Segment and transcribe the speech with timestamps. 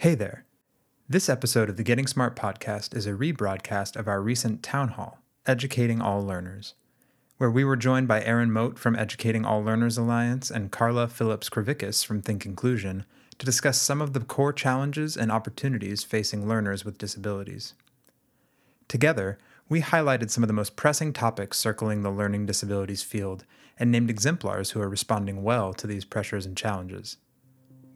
[0.00, 0.46] Hey there.
[1.10, 5.18] This episode of the Getting Smart podcast is a rebroadcast of our recent town hall,
[5.44, 6.72] Educating All Learners,
[7.36, 12.02] where we were joined by Erin Mote from Educating All Learners Alliance and Karla Phillips-Krivickas
[12.02, 13.04] from Think Inclusion
[13.36, 17.74] to discuss some of the core challenges and opportunities facing learners with disabilities.
[18.88, 19.36] Together,
[19.68, 23.44] we highlighted some of the most pressing topics circling the learning disabilities field
[23.78, 27.18] and named exemplars who are responding well to these pressures and challenges.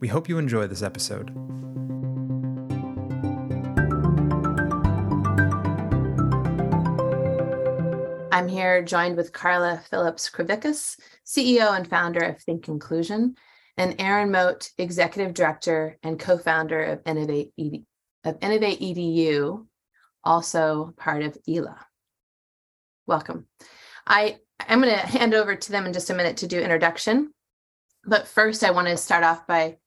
[0.05, 1.31] We hope you enjoy this episode.
[8.31, 13.33] I'm here joined with Karla Phillips-Krivickas, CEO and founder of Think Inclusion,
[13.77, 17.85] and Erin Mote, executive director and co-founder of ED,
[18.25, 19.65] of Innovate EDU,
[20.23, 21.79] also part of ELA.
[23.07, 23.47] Welcome.
[24.05, 27.33] I I'm going to hand over to them in just a minute to do introduction.
[28.05, 29.77] But first, I want to start off by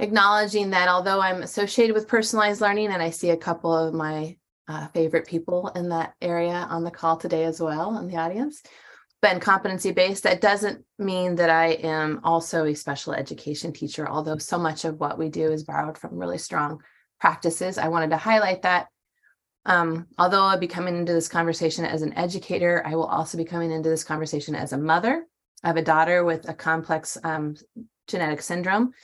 [0.00, 4.36] acknowledging that although I'm associated with personalized learning and I see a couple of my
[4.66, 8.62] uh, favorite people in that area on the call today as well in the audience,
[9.20, 14.08] but in competency based, that doesn't mean that I am also a special education teacher,
[14.08, 16.82] although so much of what we do is borrowed from really strong
[17.20, 17.76] practices.
[17.76, 18.88] I wanted to highlight that.
[19.66, 23.44] Um, although I'll be coming into this conversation as an educator, I will also be
[23.44, 25.26] coming into this conversation as a mother.
[25.62, 27.56] I have a daughter with a complex um,
[28.06, 28.94] genetic syndrome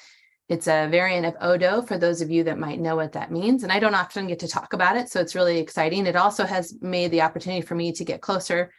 [0.49, 3.65] it's a variant of Odo for those of you that might know what that means.
[3.65, 5.09] And I don't often get to talk about it.
[5.09, 6.07] So it's really exciting.
[6.07, 8.73] It also has made the opportunity for me to get closer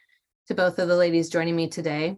[0.48, 2.18] to both of the ladies joining me today.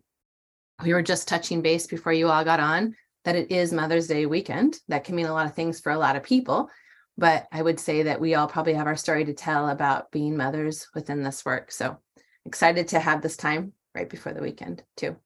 [0.84, 4.28] We were just touching base before you all got on that it is Mother's Day
[4.28, 4.78] weekend.
[4.88, 6.70] That can mean a lot of things for a lot of people.
[7.18, 10.38] But I would say that we all probably have our story to tell about being
[10.38, 11.72] mothers within this work.
[11.72, 11.98] So
[12.46, 15.18] excited to have this time right before the weekend, too.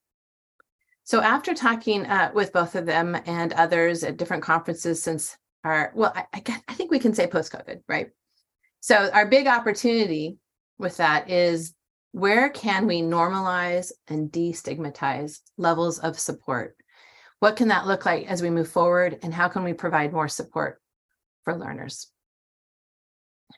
[1.06, 5.92] So after talking uh, with both of them and others at different conferences since our,
[5.96, 8.10] well, I, I, think we can say post COVID, right?
[8.80, 10.38] So our big opportunity
[10.78, 11.74] with that is
[12.12, 16.76] where can we normalize and destigmatize levels of support?
[17.40, 20.30] What can that look like as we move forward and how can we provide more
[20.30, 20.82] support
[21.44, 22.08] for learners?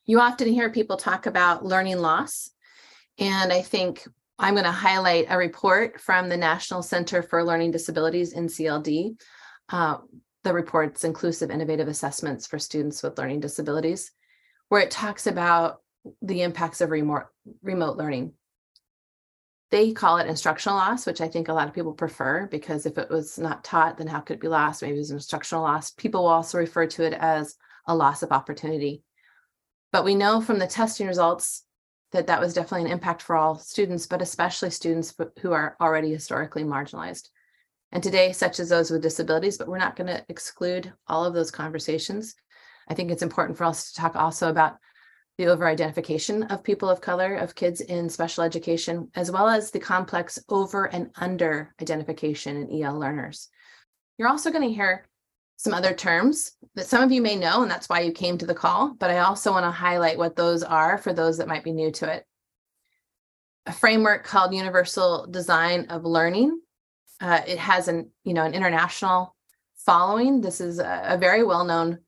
[0.05, 2.49] You often hear people talk about learning loss.
[3.17, 4.07] And I think
[4.37, 9.19] I'm going to highlight a report from the National Center for Learning Disabilities, NCLD.
[9.69, 9.97] Uh,
[10.43, 14.11] the report's inclusive innovative assessments for students with learning disabilities,
[14.69, 15.81] where it talks about
[16.21, 17.25] the impacts of remote,
[17.63, 18.33] remote learning.
[19.71, 22.97] They call it instructional loss, which I think a lot of people prefer because if
[22.97, 24.83] it was not taught, then how could it be lost?
[24.83, 25.91] Maybe it was instructional loss.
[25.91, 27.55] People will also refer to it as
[27.87, 29.01] a loss of opportunity.
[29.91, 31.64] But we know from the testing results
[32.15, 36.11] that that was definitely an impact for all students, but especially students who are already
[36.11, 37.29] historically marginalized.
[37.91, 41.33] And today, such as those with disabilities, but we're not going to exclude all of
[41.33, 42.35] those conversations.
[42.87, 44.77] I think it's important for us to talk also about
[45.37, 49.71] the over identification of people of color, of kids in special education, as well as
[49.71, 53.49] the complex over and under identification in EL learners.
[54.17, 55.05] You're also going to hear
[55.57, 58.45] some other terms that some of you may know, and that's why you came to
[58.45, 61.63] the call, but I also want to highlight what those are for those that might
[61.63, 62.25] be new to it.
[63.65, 66.59] A framework called Universal Design of Learning.
[67.21, 69.35] Uh, it has an, you know, an international
[69.77, 70.41] following.
[70.41, 71.99] This is a, a very well-known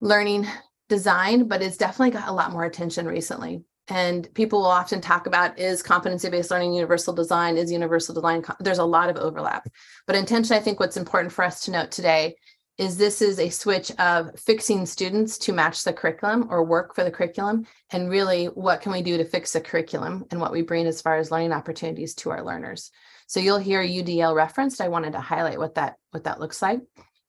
[0.00, 0.46] learning
[0.88, 5.26] design, but it's definitely got a lot more attention recently and people will often talk
[5.26, 7.56] about is competency based learning universal design?
[7.56, 9.68] Is universal design there's a lot of overlap.
[10.06, 12.36] But intention i think what's important for us to note today
[12.78, 17.04] is this is a switch of fixing students to match the curriculum or work for
[17.04, 20.60] the curriculum and really what can we do to fix the curriculum and what we
[20.60, 22.90] bring as far as learning opportunities to our learners?
[23.26, 24.80] So you'll hear udl referenced.
[24.80, 26.80] I wanted to highlight what that what that looks like.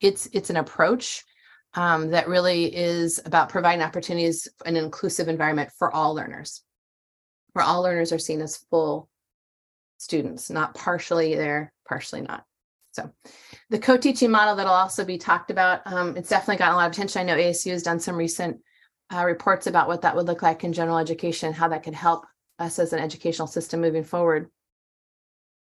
[0.02, 1.24] It's it's an approach
[1.74, 6.64] um, that really is about providing opportunities an inclusive environment for all learners,
[7.54, 9.10] where all learners are seen as full
[9.98, 12.44] students, not partially there, partially not.
[12.92, 13.12] So
[13.70, 16.94] the co-teaching model that'll also be talked about, um, it's definitely gotten a lot of
[16.94, 17.22] attention.
[17.22, 18.60] I know ASU has done some recent
[19.14, 22.26] uh, reports about what that would look like in general education, how that could help
[22.60, 24.50] us as an educational system moving forward.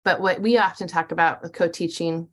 [0.06, 2.30] But what we often talk about with co-teaching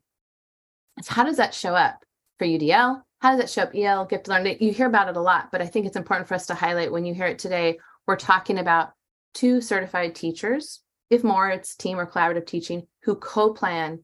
[0.98, 1.98] is how does that show up
[2.38, 3.02] for UDL?
[3.22, 3.74] How does it show up?
[3.74, 4.56] EL, gift learning.
[4.58, 6.90] You hear about it a lot, but I think it's important for us to highlight
[6.90, 7.78] when you hear it today.
[8.04, 8.90] We're talking about
[9.32, 14.00] two certified teachers, if more, it's team or collaborative teaching, who co-plan,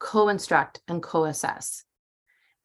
[0.00, 1.82] co-instruct, and co-assess.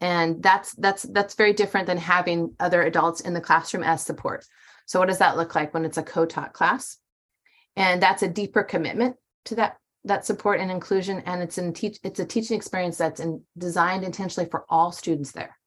[0.02, 4.46] And that's that's that's very different than having other adults in the classroom as support.
[4.86, 6.98] So what does that look like when it's a co-taught class?
[7.78, 9.16] And that's a deeper commitment
[9.46, 13.22] to that that support and inclusion and it's in teach it's a teaching experience that's
[13.22, 15.58] in, designed intentionally for all students there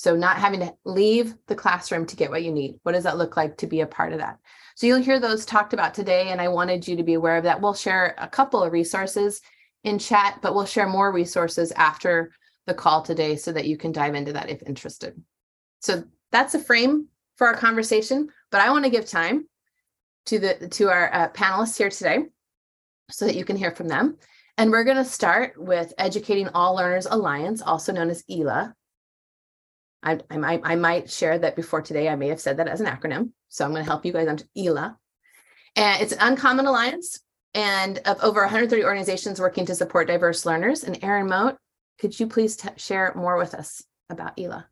[0.00, 2.80] So, not having to leave the classroom to get what you need.
[2.84, 4.38] What does that look like to be a part of that?
[4.74, 6.30] So, you'll hear those talked about today.
[6.30, 7.60] And I wanted you to be aware of that.
[7.60, 9.42] We'll share a couple of resources
[9.84, 12.32] in chat, but we'll share more resources after
[12.66, 15.22] the call today so that you can dive into that if interested.
[15.80, 19.46] So, that's a frame for our conversation, but I want to give time
[20.26, 22.20] to the to our uh, panelists here today
[23.10, 24.16] so that you can hear from them.
[24.56, 28.74] And we're going to start with Educating All Learners Alliance, also known as ELA.
[30.02, 32.80] I, I, might, I might share that before today, I may have said that as
[32.80, 33.30] an acronym.
[33.48, 34.96] So I'm going to help you guys on ELA.
[35.76, 37.20] And it's an uncommon alliance
[37.54, 40.84] and of over 130 organizations working to support diverse learners.
[40.84, 41.56] And Erin Mote,
[41.98, 44.66] could you please t- share more with us about ELA?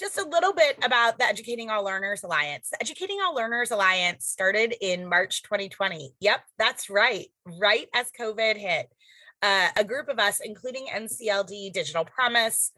[0.00, 2.70] just a little bit about the Educating All Learners Alliance.
[2.70, 6.14] The Educating All Learners Alliance started in March 2020.
[6.20, 7.26] Yep, that's right,
[7.60, 8.90] right as COVID hit.
[9.42, 12.72] Uh, a group of us, including NCLD Digital Promise,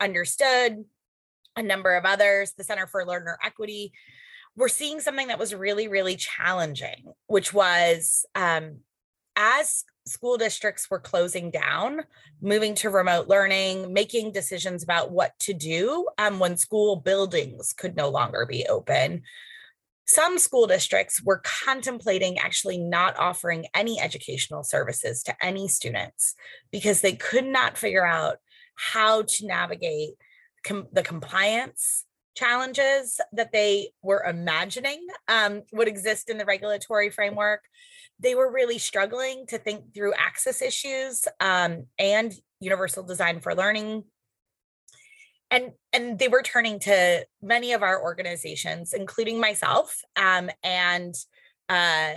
[0.00, 0.84] Understood,
[1.56, 3.92] a number of others, the Center for Learner Equity,
[4.56, 8.78] we're seeing something that was really, really challenging, which was um,
[9.36, 12.02] as school districts were closing down,
[12.40, 17.96] moving to remote learning, making decisions about what to do um, when school buildings could
[17.96, 19.22] no longer be open.
[20.06, 26.34] Some school districts were contemplating actually not offering any educational services to any students
[26.70, 28.36] because they could not figure out
[28.74, 30.14] how to navigate
[30.64, 32.04] com- the compliance
[32.34, 37.62] challenges that they were imagining um, would exist in the regulatory framework.
[38.18, 44.04] They were really struggling to think through access issues um, and universal design for learning.
[45.50, 51.14] And and they were turning to many of our organizations including myself um, and
[51.68, 52.14] uh,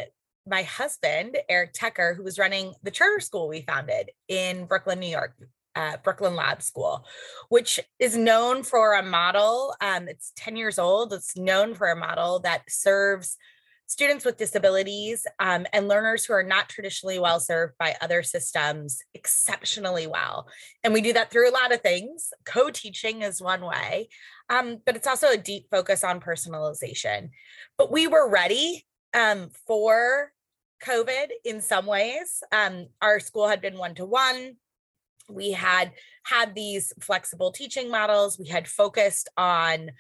[0.47, 5.09] my husband eric Tucker who was running the charter school we founded in brooklyn new
[5.09, 5.35] york
[5.77, 7.05] uh, Brooklyn Lab School,
[7.49, 9.75] which is known for a model.
[9.79, 11.13] Um, it's 10 years old.
[11.13, 13.37] It's known for a model that serves
[13.85, 18.99] students with disabilities um, and learners who are not traditionally well served by other systems
[19.13, 20.47] exceptionally well.
[20.83, 22.33] And we do that through a lot of things.
[22.43, 24.09] Co teaching is one way,
[24.49, 27.29] um, but it's also a deep focus on personalization.
[27.77, 30.33] But we were ready um, for
[30.83, 32.43] COVID in some ways.
[32.51, 34.57] Um, our school had been one to one.
[35.29, 35.91] We had
[36.23, 38.39] had these flexible teaching models.
[38.39, 39.91] We had focused on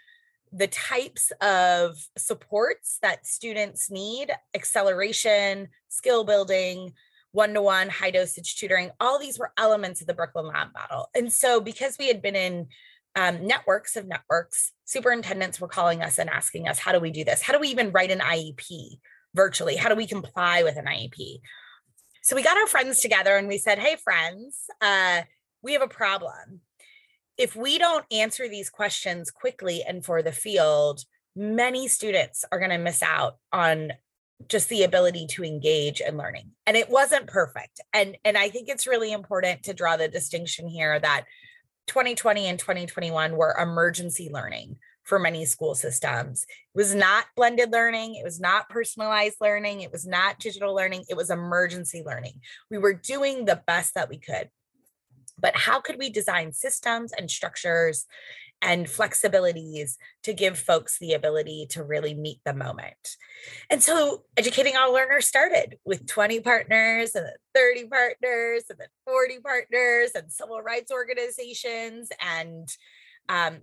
[0.51, 6.93] the types of supports that students need acceleration, skill building,
[7.31, 11.09] one to one, high dosage tutoring all these were elements of the Brooklyn Lab model.
[11.13, 12.67] And so, because we had been in
[13.15, 17.23] um, networks of networks, superintendents were calling us and asking us, How do we do
[17.23, 17.41] this?
[17.41, 18.99] How do we even write an IEP
[19.35, 19.75] virtually?
[19.75, 21.39] How do we comply with an IEP?
[22.27, 25.21] So, we got our friends together and we said, Hey, friends, uh,
[25.61, 26.61] we have a problem
[27.37, 31.01] if we don't answer these questions quickly and for the field,
[31.35, 33.93] many students are going to miss out on
[34.47, 36.51] just the ability to engage in learning.
[36.65, 37.79] And it wasn't perfect.
[37.93, 41.25] And and I think it's really important to draw the distinction here that
[41.87, 44.77] 2020 and 2021 were emergency learning
[45.07, 46.43] for many school systems.
[46.43, 51.05] It was not blended learning, it was not personalized learning, it was not digital learning,
[51.09, 52.41] it was emergency learning.
[52.69, 54.49] We were doing the best that we could
[55.39, 58.05] but how could we design systems and structures
[58.61, 63.15] and flexibilities to give folks the ability to really meet the moment.
[63.69, 69.39] And so educating all learners started with 20 partners and 30 partners and then 40
[69.41, 72.67] partners and civil rights organizations and
[73.29, 73.59] um,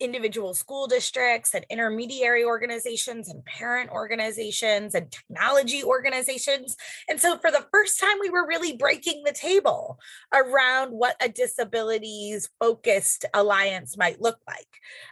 [0.00, 6.76] individual school districts and intermediary organizations and parent organizations and technology organizations.
[7.08, 9.98] And so, for the first time, we were really breaking the table
[10.32, 14.66] around what a disabilities focused alliance might look like.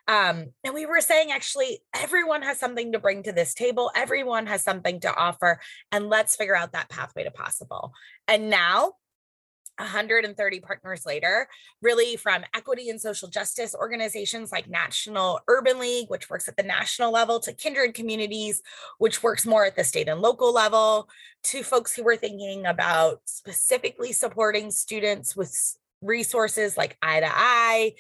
[0.09, 4.47] Um, and we were saying, actually, everyone has something to bring to this table, everyone
[4.47, 5.61] has something to offer,
[5.93, 7.93] and let's figure out that pathway to possible.
[8.29, 8.95] And now,
[9.81, 11.49] 130 partners later,
[11.83, 16.63] really from equity and social justice organizations like National Urban League, which works at the
[16.63, 18.63] national level, to Kindred Communities,
[18.99, 21.09] which works more at the state and local level,
[21.45, 27.95] to folks who were thinking about specifically supporting students with resources like Eye to Eye,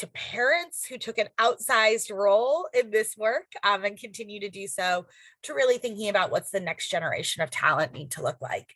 [0.00, 4.66] to parents who took an outsized role in this work um, and continue to do
[4.66, 5.04] so,
[5.42, 8.74] to really thinking about what's the next generation of talent need to look like.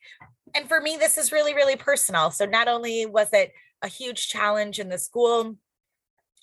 [0.54, 2.30] And for me, this is really, really personal.
[2.30, 5.56] So not only was it a huge challenge in the school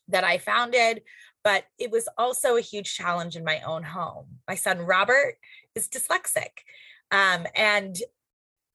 [0.07, 1.03] that I founded,
[1.43, 4.25] but it was also a huge challenge in my own home.
[4.47, 5.35] My son Robert
[5.75, 6.65] is dyslexic,
[7.11, 7.95] um, and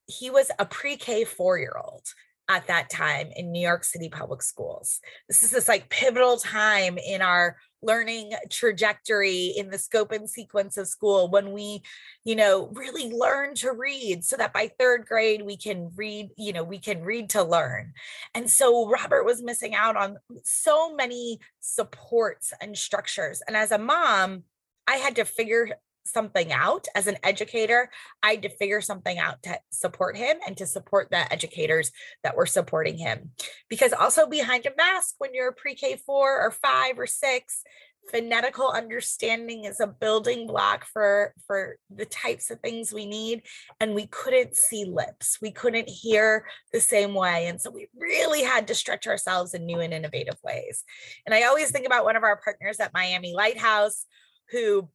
[0.07, 2.05] he was a pre K four year old
[2.49, 5.01] at that time in New York City public schools.
[5.29, 10.77] This is this like pivotal time in our learning trajectory in the scope and sequence
[10.77, 11.83] of school when we
[12.25, 16.53] you know really learn to read so that by third grade we can read you
[16.53, 17.93] know we can read to learn
[18.35, 23.79] and so robert was missing out on so many supports and structures and as a
[23.79, 24.43] mom
[24.89, 25.69] i had to figure
[26.07, 26.87] something out.
[26.95, 27.91] As an educator
[28.23, 31.91] i had to figure something out to support him and to support the educators
[32.23, 33.31] that were supporting him.
[33.69, 37.63] Because also behind a mask when you're pre-k 4 or 5 or 6
[38.11, 43.43] phonetical understanding is a building block for for the types of things we need
[43.81, 45.39] and we couldn't see lips.
[45.41, 49.67] We couldn't hear the same way and so we really had to stretch ourselves in
[49.67, 50.85] new and innovative ways.
[51.25, 54.07] And i always think about one of our partners at miami lighthouse
[54.51, 54.89] who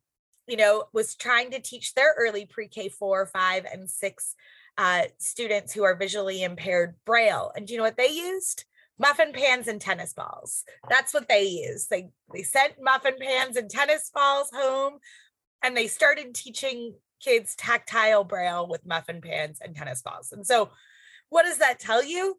[0.52, 4.36] you know, was trying to teach their early pre-K four, five, and six
[4.78, 7.54] uh, students who are visually impaired Braille.
[7.56, 8.66] And do you know what they used?
[9.00, 10.66] Muffin pans and tennis balls.
[10.90, 11.90] That's what they used.
[11.90, 15.00] They they sent muffin pans and tennis balls home,
[15.64, 20.34] and they started teaching kids tactile Braille with muffin pans and tennis balls.
[20.34, 20.70] And so,
[21.30, 22.38] what does that tell you?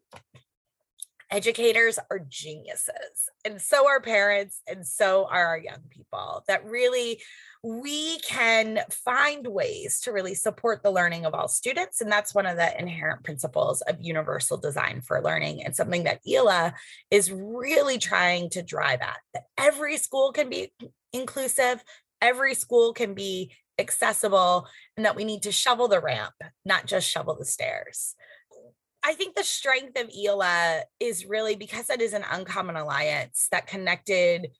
[1.31, 7.21] Educators are geniuses and so are parents and so are our young people that really
[7.63, 12.45] we can find ways to really support the learning of all students and that's one
[12.45, 16.73] of the inherent principles of universal design for learning and something that ELA
[17.09, 20.71] is really trying to drive at that every school can be
[21.13, 21.83] inclusive
[22.21, 27.09] every school can be accessible and that we need to shovel the ramp not just
[27.09, 28.15] shovel the stairs
[29.03, 33.67] I think the strength of ELA is really because it is an uncommon alliance that
[33.67, 34.51] connected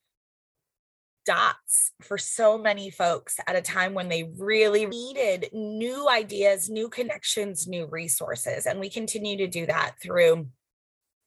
[1.25, 6.89] dots for so many folks at a time when they really needed new ideas, new
[6.89, 8.65] connections, new resources.
[8.65, 10.47] And we continue to do that through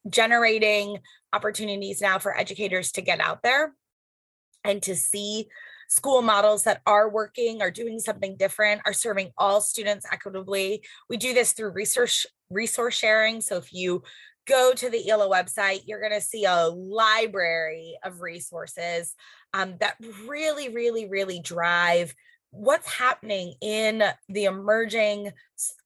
[0.08, 0.98] generating
[1.32, 3.74] opportunities now for educators to get out there
[4.64, 5.48] and to see
[5.88, 10.82] school models that are working, are doing something different, are serving all students equitably.
[11.08, 13.40] We do this through research resource sharing.
[13.40, 14.02] So if you
[14.46, 19.14] go to the ELA website, you're going to see a library of resources
[19.52, 22.14] um, that really, really, really drive
[22.50, 25.32] what's happening in the emerging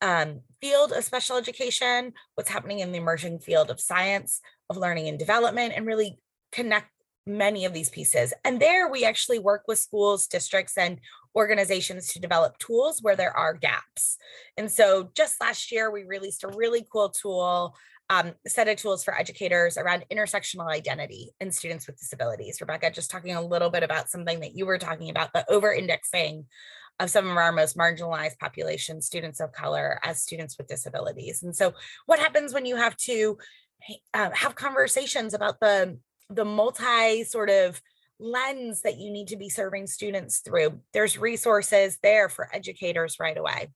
[0.03, 5.09] um, field of special education, what's happening in the emerging field of science, of learning
[5.09, 6.19] and development, and really
[6.53, 6.91] connect
[7.27, 8.33] many of these pieces.
[8.45, 11.01] And there we actually work with schools, districts, and
[11.37, 14.17] organizations to develop tools where there are gaps.
[14.57, 17.77] And so just last year, we released a really cool tool,
[18.09, 22.61] um, set of tools for educators around intersectional identity in students with disabilities.
[22.61, 25.73] Rebecca, just talking a little bit about something that you were talking about, the over
[25.73, 26.47] indexing
[26.99, 31.43] of some of our most marginalized populations, students of color as students with disabilities.
[31.43, 31.73] And so
[32.07, 33.39] what happens when you have to
[34.13, 35.99] uh, have conversations about the
[36.31, 37.81] the multi sort of
[38.19, 40.81] lens that you need to be serving students through.
[40.93, 43.71] There's resources there for educators right away.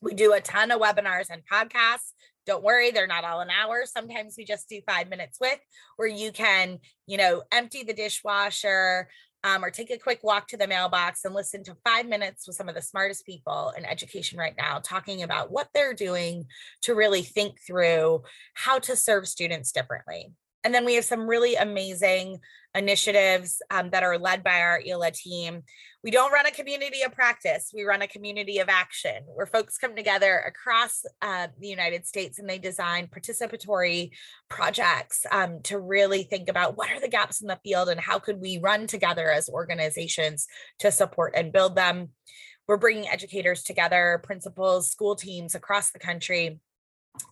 [0.00, 2.12] We do a ton of webinars and podcasts.
[2.46, 3.84] Don't worry, they're not all an hour.
[3.84, 5.58] Sometimes we just do five minutes with
[5.96, 9.08] where you can, you know, empty the dishwasher
[9.44, 12.56] um, or take a quick walk to the mailbox and listen to five minutes with
[12.56, 16.44] some of the smartest people in education right now, talking about what they're doing
[16.82, 18.22] to really think through
[18.54, 20.32] how to serve students differently.
[20.64, 22.40] And then we have some really amazing
[22.74, 25.62] initiatives um, that are led by our ELA team.
[26.04, 29.76] We don't run a community of practice, we run a community of action where folks
[29.76, 34.10] come together across uh, the United States and they design participatory
[34.48, 38.18] projects um, to really think about what are the gaps in the field and how
[38.18, 40.46] could we run together as organizations
[40.78, 42.10] to support and build them.
[42.66, 46.60] We're bringing educators together, principals, school teams across the country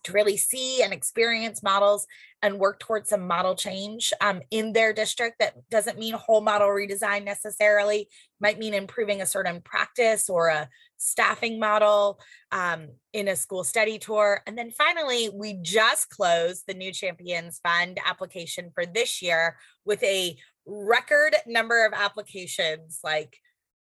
[0.03, 2.05] to really see and experience models
[2.41, 5.39] and work towards some model change um, in their district.
[5.39, 8.07] That doesn't mean whole model redesign necessarily
[8.39, 12.19] might mean improving a certain practice or a staffing model
[12.51, 14.41] um, in a school study tour.
[14.47, 20.01] And then finally we just closed the new champions fund application for this year with
[20.03, 23.37] a record number of applications like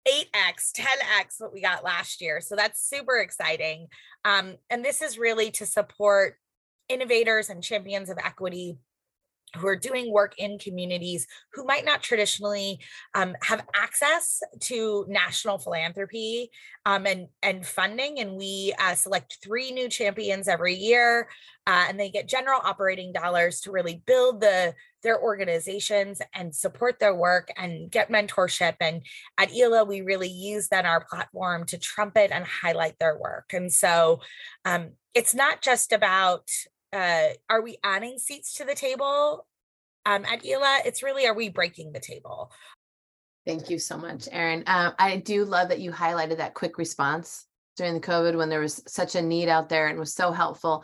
[0.07, 3.87] 8x 10x what we got last year so that's super exciting
[4.23, 6.35] um, and this is really to support
[6.89, 8.77] innovators and champions of equity
[9.55, 12.79] who are doing work in communities who might not traditionally
[13.13, 16.49] um, have access to national philanthropy
[16.85, 18.19] um, and, and funding.
[18.19, 21.27] And we uh, select three new champions every year,
[21.67, 24.73] uh, and they get general operating dollars to really build the
[25.05, 28.73] their organizations and support their work and get mentorship.
[28.81, 29.05] And
[29.37, 33.53] at ELA, we really use then our platform to trumpet and highlight their work.
[33.53, 34.21] And so
[34.65, 36.49] um, it's not just about
[36.95, 39.45] uh, are we adding seats to the table
[40.05, 40.79] um, at ELA?
[40.85, 42.51] It's really, are we breaking the table?
[43.45, 44.63] Thank you so much, Erin.
[44.65, 47.45] Uh, I do love that you highlighted that quick response
[47.77, 50.83] during the COVID when there was such a need out there and was so helpful.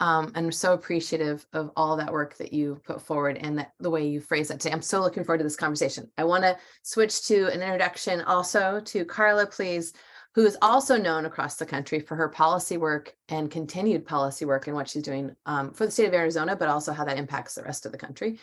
[0.00, 3.90] Um, and so appreciative of all that work that you put forward and that the
[3.90, 4.72] way you phrase that today.
[4.72, 6.10] I'm so looking forward to this conversation.
[6.18, 9.92] I want to switch to an introduction also to Karla, please,
[10.34, 14.66] who is also known across the country for her policy work and continued policy work
[14.66, 17.54] and what she's doing um, for the state of Arizona, but also how that impacts
[17.54, 18.38] the rest of the country.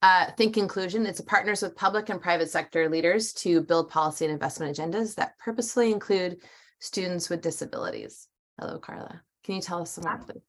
[0.00, 4.24] Uh, Think Inclusion, it's a partners with public and private sector leaders to build policy
[4.24, 6.38] and investment agendas that purposely include
[6.80, 8.28] students with disabilities.
[8.58, 9.20] Hello, Karla.
[9.44, 10.42] Can you tell us some more, please?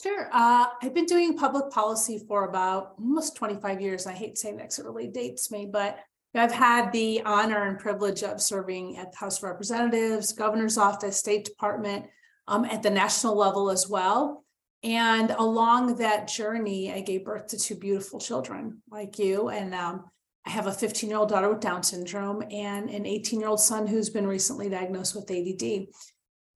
[0.00, 0.28] Sure.
[0.32, 4.06] Uh, I've been doing public policy for about almost 25 years.
[4.06, 5.98] I hate saying that 'cause it really dates me, but
[6.34, 11.18] I've had the honor and privilege of serving at the House of Representatives, Governor's Office,
[11.18, 12.06] State Department,
[12.46, 14.44] um, at the national level as well.
[14.82, 19.48] And along that journey, I gave birth to two beautiful children like you.
[19.48, 20.04] And um,
[20.46, 23.60] I have a 15 year old daughter with Down syndrome and an 18 year old
[23.60, 25.88] son who's been recently diagnosed with ADD.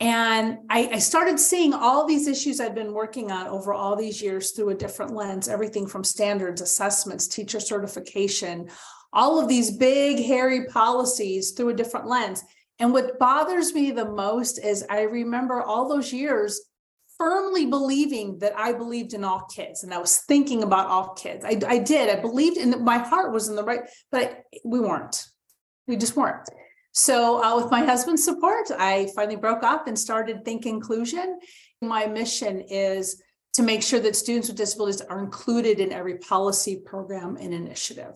[0.01, 4.21] And I, I, started seeing all these issues I've been working on over all these
[4.21, 8.69] years through a different lens everything from standards, assessments, teacher certification,
[9.13, 12.43] all of these big, hairy policies through a different lens.
[12.79, 16.61] And what bothers me the most is I remember all those years
[17.19, 21.45] firmly believing that I believed in all kids and I was thinking about all kids.
[21.45, 22.09] I, I did.
[22.09, 25.25] I believed in my heart was in the right, but we weren't.
[25.87, 26.49] We just weren't.
[26.95, 31.39] So, uh, with my husband's support, I finally broke up and started Think Inclusion.
[31.81, 33.23] My mission is
[33.55, 38.15] to make sure that students with disabilities are included in every policy, program, and initiative.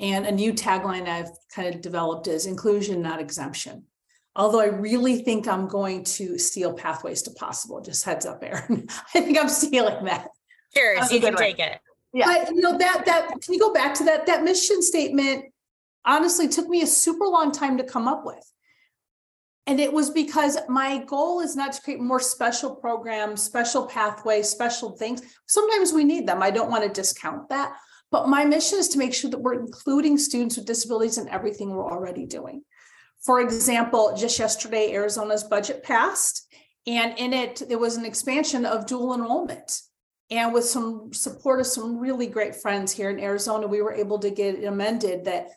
[0.00, 3.84] And a new tagline I've kind of developed is inclusion, not exemption.
[4.36, 8.86] Although I really think I'm going to steal pathways to possible, just heads up, Erin.
[9.14, 10.28] I think I'm stealing that.
[10.76, 11.80] Sure, you can take it.
[12.12, 12.26] Yeah.
[12.26, 15.46] But you know that that can you go back to that that mission statement
[16.04, 18.44] honestly took me a super long time to come up with.
[19.66, 24.48] And it was because my goal is not to create more special programs, special pathways,
[24.48, 25.20] special things.
[25.46, 26.42] Sometimes we need them.
[26.42, 27.76] I don't want to discount that.
[28.10, 31.70] But my mission is to make sure that we're including students with disabilities in everything
[31.70, 32.62] we're already doing.
[33.24, 36.46] For example, just yesterday, Arizona's budget passed,
[36.86, 39.80] and in it, there was an expansion of dual enrollment.
[40.30, 44.18] And with some support of some really great friends here in Arizona, we were able
[44.20, 45.50] to get it amended that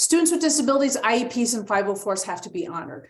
[0.00, 3.08] Students with disabilities, IEPs and 504s have to be honored.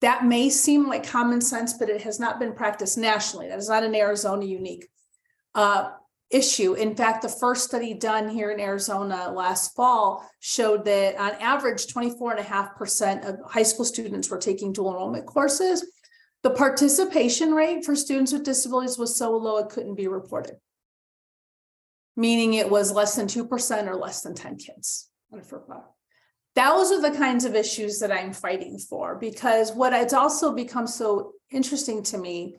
[0.00, 3.46] That may seem like common sense, but it has not been practiced nationally.
[3.46, 4.88] That is not an Arizona unique
[5.54, 5.90] uh,
[6.34, 6.74] issue.
[6.74, 11.86] In fact, the first study done here in Arizona last fall showed that on average,
[11.86, 15.86] 24.5% of high school students were taking dual enrollment courses.
[16.42, 20.56] The participation rate for students with disabilities was so low it couldn't be reported,
[22.16, 25.08] meaning it was less than 2% or less than 10 kids
[26.54, 30.86] those are the kinds of issues that I'm fighting for because what it's also become
[30.86, 32.56] so interesting to me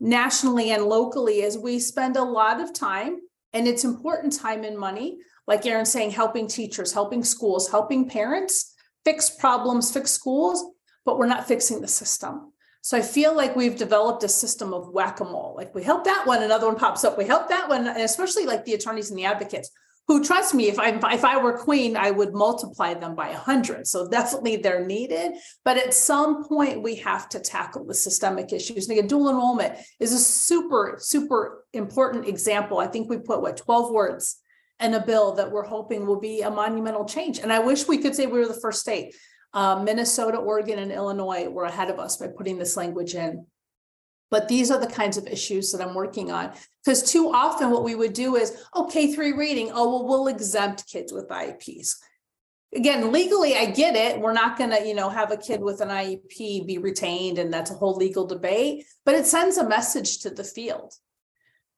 [0.00, 3.18] nationally and locally is we spend a lot of time
[3.52, 8.74] and it's important time and money like Erin saying helping teachers helping schools helping parents
[9.04, 12.52] fix problems fix schools but we're not fixing the system.
[12.80, 15.54] So I feel like we've developed a system of whack-a-mole.
[15.56, 17.16] Like we help that one another one pops up.
[17.16, 19.70] We help that one and especially like the attorneys and the advocates
[20.06, 23.32] who trust me if i if i were queen i would multiply them by a
[23.32, 25.32] 100 so definitely they're needed.
[25.64, 28.88] But at some point we have to tackle the systemic issues.
[28.88, 32.78] And again dual enrollment is a super super important example.
[32.78, 34.36] I think we put what 12 words
[34.80, 37.38] in a bill that we're hoping will be a monumental change.
[37.38, 39.14] And i wish we could say we were the first state.
[39.52, 43.46] Uh, minnesota oregon and illinois were ahead of us by putting this language in
[44.34, 46.50] but these are the kinds of issues that I'm working on.
[46.84, 50.88] Because too often what we would do is, okay, three reading, oh, well, we'll exempt
[50.88, 51.94] kids with IEPs.
[52.74, 54.20] Again, legally, I get it.
[54.20, 57.54] We're not going to, you know, have a kid with an IEP be retained, and
[57.54, 60.92] that's a whole legal debate, but it sends a message to the field.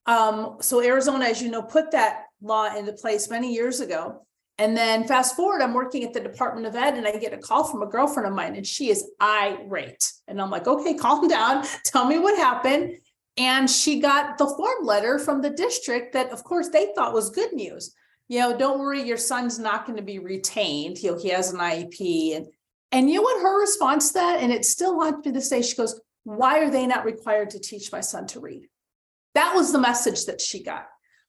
[0.07, 4.27] Um, so Arizona, as you know, put that law into place many years ago.
[4.59, 7.39] And then fast forward, I'm working at the Department of Ed and I get a
[7.39, 10.13] call from a girlfriend of mine and she is irate.
[10.29, 11.65] And I'm like, okay, calm down.
[11.85, 12.99] Tell me what happened.
[13.37, 17.29] And she got the form letter from the district that, of course, they thought was
[17.29, 17.95] good news.
[18.29, 20.97] You know, don't worry, your son's not going to be retained.
[20.97, 22.37] He, he has an IEP.
[22.37, 22.47] And,
[22.93, 24.41] and you know what her response to that?
[24.41, 27.61] And it still haunts me to say, she goes, why are they not required to
[27.61, 28.67] teach my son to read?
[29.35, 30.87] That was the message that she got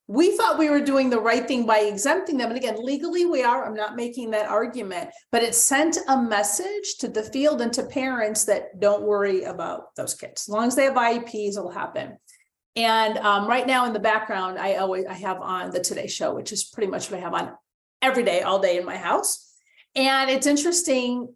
[0.08, 2.50] we thought we were doing the right thing by exempting them.
[2.50, 6.96] And again, legally we are, I'm not making that argument, but it sent a message
[7.00, 10.48] to the field and to parents that don't worry about those kids.
[10.48, 12.18] As long as they have IEPs, it'll happen.
[12.78, 16.34] And um, right now in the background, I always I have on the Today Show,
[16.34, 17.52] which is pretty much what I have on
[18.02, 19.56] every day, all day in my house.
[19.96, 21.34] And it's interesting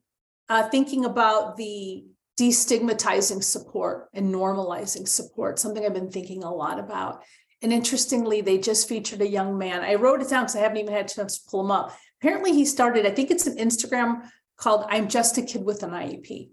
[0.47, 2.05] uh, thinking about the
[2.39, 7.23] destigmatizing support and normalizing support, something I've been thinking a lot about.
[7.61, 9.81] And interestingly, they just featured a young man.
[9.81, 11.95] I wrote it down because I haven't even had a chance to pull him up.
[12.19, 15.91] Apparently, he started, I think it's an Instagram called I'm Just a Kid with an
[15.91, 16.49] IEP.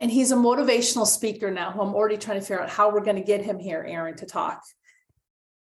[0.00, 3.04] And he's a motivational speaker now who I'm already trying to figure out how we're
[3.04, 4.62] going to get him here, Erin, to talk.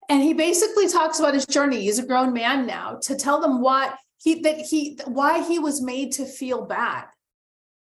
[0.09, 1.81] And he basically talks about his journey.
[1.81, 5.81] He's a grown man now to tell them what he that he why he was
[5.81, 7.05] made to feel bad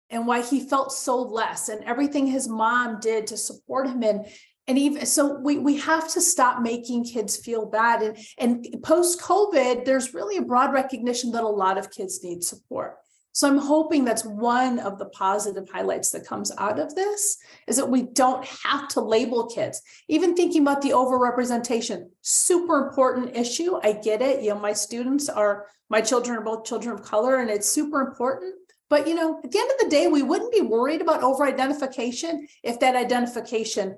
[0.09, 4.25] and why he felt so less and everything his mom did to support him and
[4.67, 8.01] and even so we we have to stop making kids feel bad.
[8.01, 12.43] And and post covid there's really a broad recognition that a lot of kids need
[12.43, 12.97] support.
[13.33, 17.77] So i'm hoping that's one of the positive highlights that comes out of this is
[17.77, 19.81] that we don't have to label kids.
[20.07, 23.79] Even thinking about the overrepresentation super important issue.
[23.83, 24.43] I get it.
[24.43, 27.99] You know my students are my children are both children of color and it's super
[27.99, 28.55] important.
[28.89, 31.43] But you know at the end of the day we wouldn't be worried about over
[31.43, 33.97] identification if that identification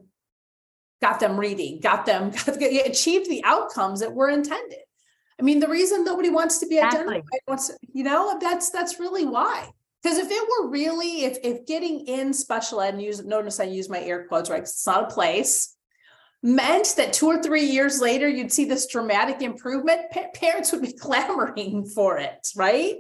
[1.01, 4.79] got them reading, got them got, achieved the outcomes that were intended.
[5.39, 9.25] I mean, the reason nobody wants to be identified, wants, you know, that's that's really
[9.25, 9.69] why.
[10.01, 13.65] Because if it were really, if if getting in special ed, and use notice I
[13.65, 14.62] use my air quotes, right?
[14.62, 15.75] It's not a place,
[16.41, 20.84] meant that two or three years later you'd see this dramatic improvement, pa- parents would
[20.84, 22.95] be clamoring for it, right?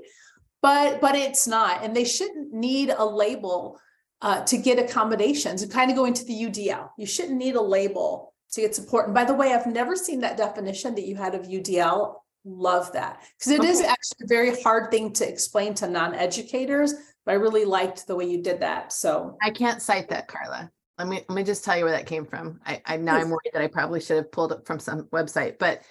[0.61, 3.79] But but it's not, and they shouldn't need a label
[4.21, 6.89] uh, to get accommodations and kind of go into the UDL.
[6.97, 9.05] You shouldn't need a label to get support.
[9.05, 12.15] And by the way, I've never seen that definition that you had of UDL.
[12.47, 13.69] Love that because it okay.
[13.69, 16.93] is actually a very hard thing to explain to non-educators.
[17.25, 18.93] But I really liked the way you did that.
[18.93, 20.69] So I can't cite that, Karla.
[20.99, 22.59] Let me let me just tell you where that came from.
[22.63, 25.57] I, I now I'm worried that I probably should have pulled it from some website,
[25.57, 25.81] but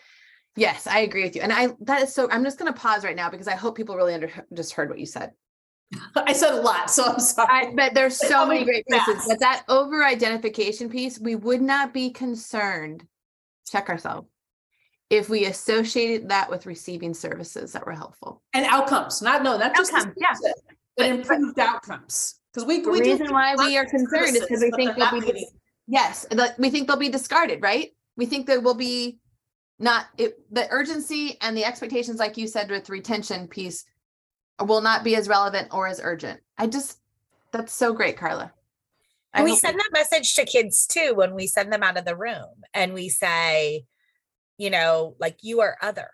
[0.57, 1.43] yes, I agree with you.
[1.43, 2.31] And I that is so.
[2.31, 4.89] I'm just going to pause right now because I hope people really under just heard
[4.89, 5.33] what you said.
[6.17, 7.49] I said a lot, so I'm sorry.
[7.69, 9.25] I, but there's so many great pieces.
[9.29, 13.07] But that over identification piece, we would not be concerned,
[13.71, 14.29] check ourselves,
[15.11, 18.43] if we associated that with receiving services that were helpful.
[18.53, 20.53] And outcomes, not no, not just outcomes, yeah.
[20.97, 22.41] but improved outcomes.
[22.53, 25.49] Because we, the we reason why we are concerned is because we think they'll be
[25.87, 26.27] yes,
[26.59, 27.91] we think they'll be discarded, right?
[28.17, 29.19] We think there will be
[29.79, 33.85] not it, the urgency and the expectations, like you said, with retention piece
[34.63, 36.41] will not be as relevant or as urgent.
[36.59, 36.99] I just,
[37.53, 38.53] that's so great, Karla.
[39.33, 42.17] I we send that message to kids too when we send them out of the
[42.17, 43.85] room and we say,
[44.59, 46.11] you know, like you are other.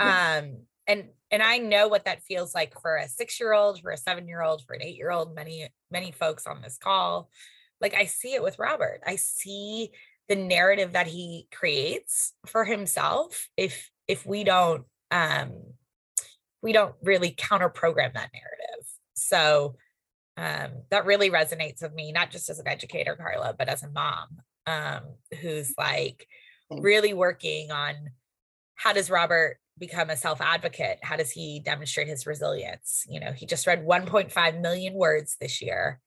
[0.00, 4.64] Um, and and I know what that feels like for a six-year-old, for a seven-year-old,
[4.66, 7.30] for an eight-year-old, many, many folks on this call.
[7.80, 9.02] Like I see it with Robert.
[9.06, 9.90] I see
[10.28, 15.52] the narrative that he creates for himself if if we don't um
[16.62, 18.88] we don't really counter program that narrative.
[19.14, 19.76] So
[20.36, 23.90] um, that really resonates with me, not just as an educator, Karla, but as a
[23.90, 25.02] mom um,
[25.40, 26.26] who's like
[26.70, 27.94] really working on
[28.76, 30.98] how does Robert become a self advocate?
[31.02, 33.04] How does he demonstrate his resilience?
[33.08, 36.00] You know, he just read 1.5 million words this year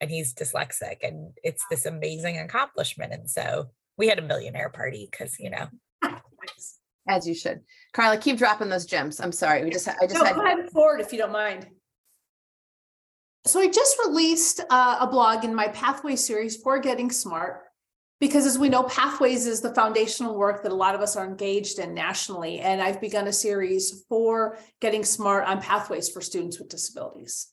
[0.00, 3.12] and he's dyslexic and it's this amazing accomplishment.
[3.12, 5.68] And so we had a millionaire party because, you know,
[7.08, 7.60] as you should.
[7.92, 9.20] Karla, keep dropping those gems.
[9.20, 9.64] I'm sorry.
[9.64, 10.36] We just, I just no, had.
[10.36, 11.66] Go ahead forward if you don't mind.
[13.44, 17.62] So I just released uh, a blog in my Pathway series for Getting Smart,
[18.20, 21.26] because as we know, Pathways is the foundational work that a lot of us are
[21.26, 22.60] engaged in nationally.
[22.60, 27.48] And I've begun a series for Getting Smart on pathways for students with disabilities.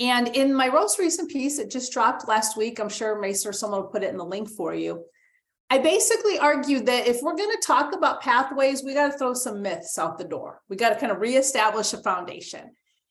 [0.00, 2.78] And in my most recent piece, it just dropped last week.
[2.78, 5.04] I'm sure Mason or someone will put it in the link for you.
[5.68, 9.34] I basically argued that if we're going to talk about pathways, we got to throw
[9.34, 10.62] some myths out the door.
[10.68, 12.70] We got to kind of reestablish a foundation.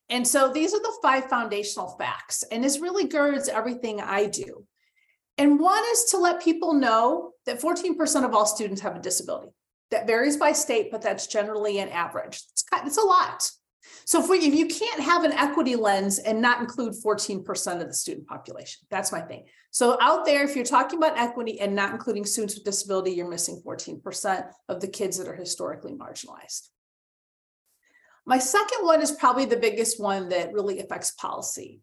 [0.09, 4.65] And so these are the five foundational facts, and this really girds everything I do.
[5.37, 9.51] And one is to let people know that 14% of all students have a disability.
[9.91, 12.41] That varies by state, but that's generally an average.
[12.51, 13.49] It's, it's a lot.
[14.05, 17.87] So if, we, if you can't have an equity lens and not include 14% of
[17.87, 19.45] the student population, that's my thing.
[19.71, 23.29] So out there, if you're talking about equity and not including students with disability, you're
[23.29, 26.69] missing 14% of the kids that are historically marginalized.
[28.25, 31.81] My second one is probably the biggest one that really affects policy.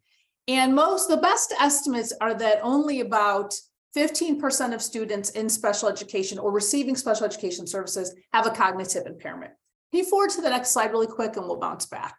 [0.49, 3.55] And most, the best estimates are that only about
[3.97, 9.53] 15% of students in special education or receiving special education services have a cognitive impairment.
[9.92, 12.16] You forward to the next slide really quick and we'll bounce back.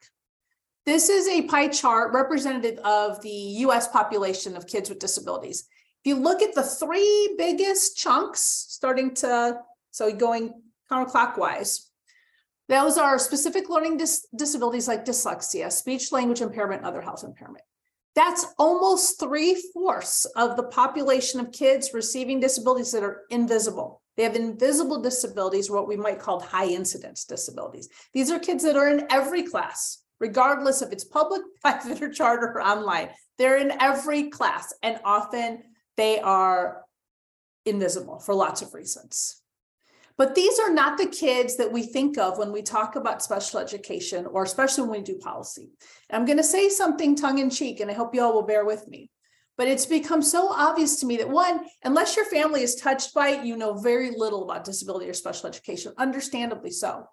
[0.85, 5.67] This is a pie chart representative of the US population of kids with disabilities.
[6.03, 9.59] If you look at the three biggest chunks, starting to,
[9.91, 11.87] so going counterclockwise,
[12.69, 17.63] those are specific learning dis- disabilities like dyslexia, speech language impairment, other health impairment.
[18.15, 24.02] That's almost three fourths of the population of kids receiving disabilities that are invisible.
[24.15, 27.89] They have invisible disabilities, what we might call high incidence disabilities.
[28.13, 32.51] These are kids that are in every class, regardless if it's public, private, or charter
[32.53, 33.09] or online.
[33.37, 35.63] They're in every class, and often
[35.97, 36.83] they are
[37.65, 39.41] invisible for lots of reasons.
[40.15, 43.59] But these are not the kids that we think of when we talk about special
[43.59, 45.71] education, or especially when we do policy.
[46.11, 48.63] I'm going to say something tongue in cheek, and I hope you all will bear
[48.63, 49.09] with me.
[49.57, 53.29] But it's become so obvious to me that one, unless your family is touched by
[53.29, 57.05] it, you know very little about disability or special education, understandably so.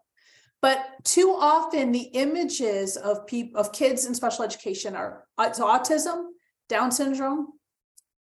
[0.62, 6.29] But too often the images of people of kids in special education are it's autism,
[6.68, 7.48] Down syndrome,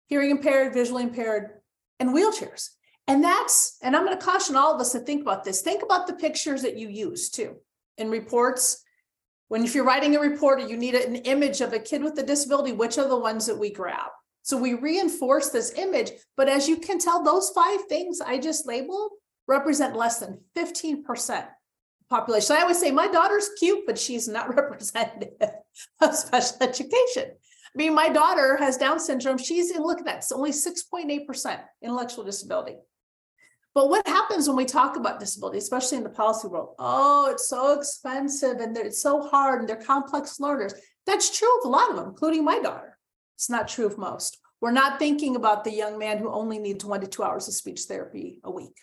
[0.07, 1.61] hearing impaired, visually impaired,
[2.01, 2.71] and wheelchairs.
[3.07, 5.63] And that's, and I'm going to caution all of us to think about this.
[5.63, 7.57] Think about the pictures that you use too
[7.97, 8.85] in reports
[9.49, 12.19] when if you're writing a report or you need an image of a kid with
[12.19, 14.11] a disability, which are the ones that we grab?
[14.43, 18.67] So we reinforce this image, but as you can tell, those five things I just
[18.67, 19.13] labeled
[19.47, 21.47] represent less than 15%
[22.09, 22.57] population.
[22.57, 25.51] I always say my daughter's cute, but she's not representative
[26.01, 27.25] of special education.
[27.27, 29.39] I mean, my daughter has Down syndrome.
[29.39, 32.77] She's in, look at that, it's only 6.8% intellectual disability.
[33.75, 36.75] But what happens when we talk about disability, especially in the policy world?
[36.79, 40.75] Oh, it's so expensive and it's so hard and they're complex learners.
[41.07, 42.99] That's true of a lot of them, including my daughter.
[43.37, 44.39] It's not true of most.
[44.61, 47.55] We're not thinking about the young man who only needs one to two hours of
[47.55, 48.77] speech therapy a week.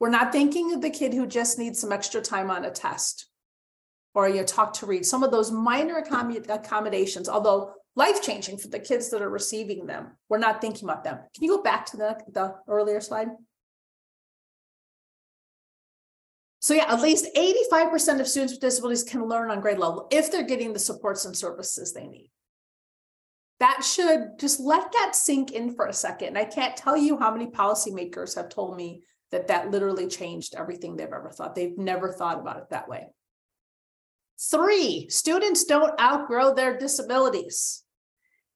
[0.00, 3.26] We're not thinking of the kid who just needs some extra time on a test
[4.14, 5.04] or you talk to read.
[5.04, 10.16] Some of those minor accommodations, although life changing for the kids that are receiving them,
[10.28, 11.18] we're not thinking about them.
[11.34, 13.28] Can you go back to the, the earlier slide?
[16.64, 20.32] So yeah, at least 85% of students with disabilities can learn on grade level if
[20.32, 22.30] they're getting the supports and services they need.
[23.60, 26.38] That should just let that sink in for a second.
[26.38, 30.96] I can't tell you how many policymakers have told me that that literally changed everything
[30.96, 31.54] they've ever thought.
[31.54, 33.08] They've never thought about it that way.
[34.40, 37.82] Three, students don't outgrow their disabilities.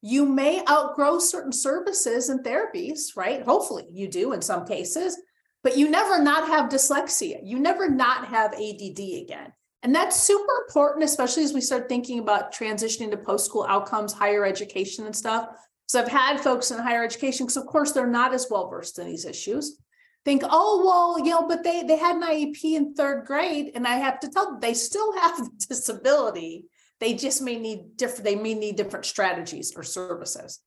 [0.01, 3.42] You may outgrow certain services and therapies, right?
[3.42, 5.21] Hopefully you do in some cases,
[5.62, 7.40] but you never not have dyslexia.
[7.42, 9.53] You never not have ADD again.
[9.83, 14.12] And that's super important, especially as we start thinking about transitioning to post school outcomes,
[14.12, 15.49] higher education, and stuff.
[15.87, 18.99] So I've had folks in higher education, because of course they're not as well versed
[18.99, 19.79] in these issues,
[20.25, 23.87] think, oh, well, you know, but they they had an IEP in third grade, and
[23.87, 26.66] I have to tell them they still have a disability.
[27.01, 30.61] They just may need different, they may need different strategies or services.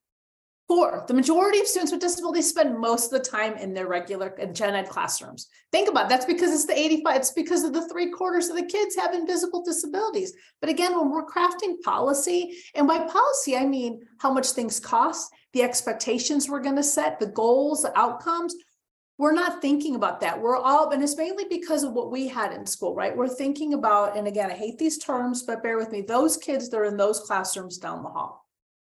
[0.71, 4.33] Four, the majority of students with disabilities spend most of the time in their regular
[4.41, 5.49] uh, gen ed classrooms.
[5.73, 6.09] Think about it.
[6.09, 9.13] that's because it's the 85, it's because of the three quarters of the kids have
[9.13, 10.31] invisible disabilities.
[10.61, 15.33] But again, when we're crafting policy, and by policy, I mean how much things cost,
[15.51, 18.55] the expectations we're going to set, the goals, the outcomes,
[19.17, 20.41] we're not thinking about that.
[20.41, 23.13] We're all, and it's mainly because of what we had in school, right?
[23.13, 26.69] We're thinking about, and again, I hate these terms, but bear with me, those kids
[26.69, 28.40] that are in those classrooms down the hall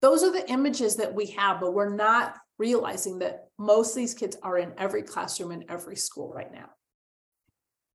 [0.02, 4.14] those are the images that we have, but we're not realizing that most of these
[4.14, 6.68] kids are in every classroom in every school right now.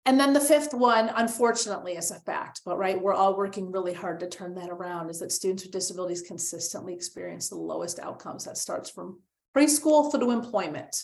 [0.06, 3.94] And then the fifth one, unfortunately, is a fact, but right, we're all working really
[3.94, 8.46] hard to turn that around is that students with disabilities consistently experience the lowest outcomes.
[8.46, 9.20] That starts from
[9.56, 10.96] preschool through to employment.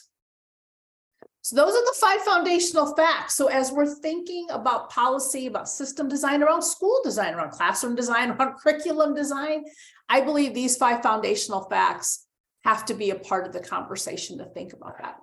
[1.44, 3.36] So those are the five foundational facts.
[3.36, 8.32] So as we're thinking about policy, about system design, around school design, around classroom design,
[8.40, 9.66] around curriculum design,
[10.08, 12.26] I believe these five foundational facts
[12.64, 15.18] have to be a part of the conversation to think about that.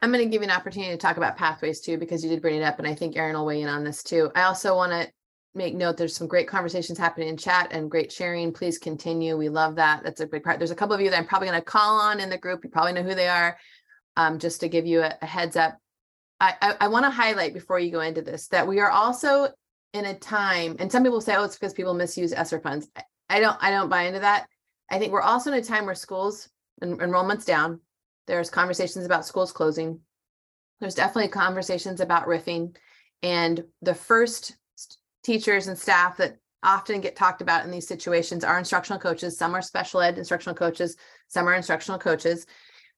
[0.00, 2.40] I'm going to give you an opportunity to talk about pathways too, because you did
[2.40, 4.30] bring it up, and I think Erin will weigh in on this too.
[4.36, 5.10] I also want to
[5.54, 8.52] make note there's some great conversations happening in chat and great sharing.
[8.52, 9.36] Please continue.
[9.36, 10.02] We love that.
[10.04, 10.58] That's a big part.
[10.58, 12.62] There's a couple of you that I'm probably going to call on in the group.
[12.62, 13.58] You probably know who they are.
[14.16, 15.78] Um, just to give you a, a heads up.
[16.40, 19.48] I, I, I want to highlight before you go into this that we are also
[19.92, 22.88] in a time, and some people say, oh, it's because people misuse ESSER funds.
[23.28, 24.46] I don't, I don't buy into that.
[24.90, 26.48] I think we're also in a time where schools
[26.82, 27.80] en- enrollment's down.
[28.26, 30.00] There's conversations about schools closing.
[30.80, 32.76] There's definitely conversations about riffing.
[33.22, 34.56] And the first
[35.22, 39.38] teachers and staff that often get talked about in these situations are instructional coaches.
[39.38, 40.96] Some are special ed instructional coaches,
[41.28, 42.46] some are instructional coaches.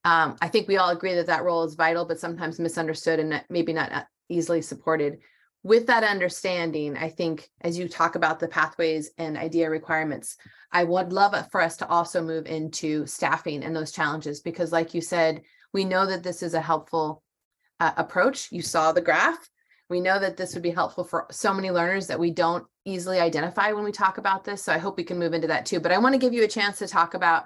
[0.04, 3.44] Um, I think we all agree that that role is vital, but sometimes misunderstood and
[3.50, 5.18] maybe not uh, easily supported.
[5.62, 10.36] with that understanding, I think as you talk about the pathways and idea requirements,
[10.72, 14.94] I would love for us to also move into staffing and those challenges because, like
[14.94, 17.22] you said, we know that this is a helpful
[17.78, 18.50] uh, approach.
[18.50, 19.50] You saw the graph.
[19.90, 23.18] We know that this would be helpful for so many learners that we don't easily
[23.18, 24.62] identify when we talk about this.
[24.62, 25.80] So I hope we can move into that too.
[25.80, 27.44] But I want to give you a chance to talk about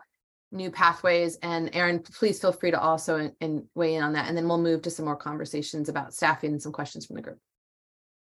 [0.52, 1.37] new pathways.
[1.37, 4.28] And Erin, please feel free to also in, in weigh in on that.
[4.28, 7.22] And then we'll move to some more conversations about staffing and some questions from the
[7.22, 7.38] group.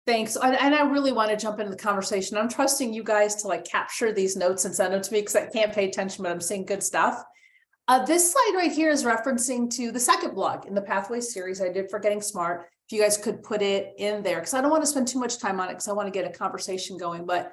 [0.07, 0.35] Thanks.
[0.35, 2.37] And, and I really want to jump into the conversation.
[2.37, 5.35] I'm trusting you guys to like capture these notes and send them to me because
[5.35, 7.23] I can't pay attention, but I'm seeing good stuff.
[7.87, 11.61] Uh, this slide right here is referencing to the second blog in the Pathway series
[11.61, 12.67] I did for Getting Smart.
[12.87, 15.19] If you guys could put it in there, because I don't want to spend too
[15.19, 17.25] much time on it because I want to get a conversation going.
[17.25, 17.51] But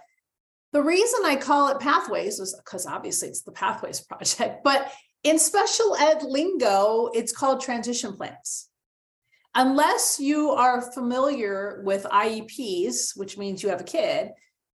[0.72, 4.92] the reason I call it Pathways is because obviously it's the Pathways project, but
[5.24, 8.68] in special ed lingo, it's called transition plans.
[9.56, 14.30] Unless you are familiar with IEPs, which means you have a kid,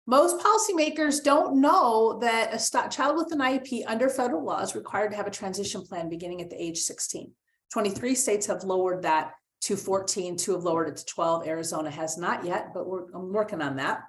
[0.06, 5.10] most policymakers don't know that a child with an IEP under federal law is required
[5.10, 7.30] to have a transition plan beginning at the age 16.
[7.72, 11.46] 23 states have lowered that to 14, two have lowered it to 12.
[11.46, 14.02] Arizona has not yet, but we're I'm working on that.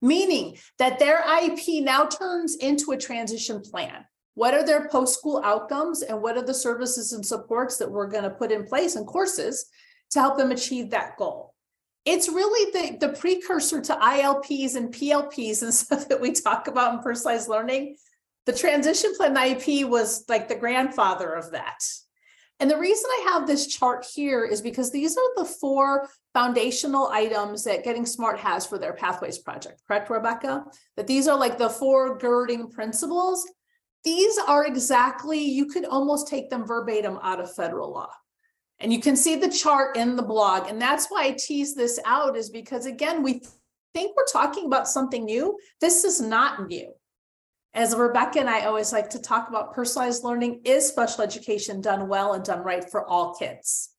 [0.00, 4.04] Meaning that their IEP now turns into a transition plan.
[4.34, 8.24] What are their post-school outcomes and what are the services and supports that we're going
[8.24, 9.66] to put in place and courses
[10.10, 11.54] to help them achieve that goal?
[12.04, 16.94] it's really the, the precursor to ILPs and PLPs and stuff that we talk about
[16.94, 17.96] in personalized learning.
[18.46, 21.78] The transition plan IEP was like the grandfather of that.
[22.64, 27.08] And the reason I have this chart here is because these are the four foundational
[27.08, 30.64] items that Getting Smart has for their Pathways project, correct, Rebecca?
[30.96, 33.46] That these are like the four girding principles.
[34.02, 38.08] These are exactly, you could almost take them verbatim out of federal law.
[38.78, 40.66] And you can see the chart in the blog.
[40.66, 43.42] And that's why I tease this out is because again, we
[43.92, 45.58] think we're talking about something new.
[45.82, 46.94] This is not new.
[47.74, 52.08] As Rebecca and I always like to talk about personalized learning is special education done
[52.08, 53.90] well and done right for all kids.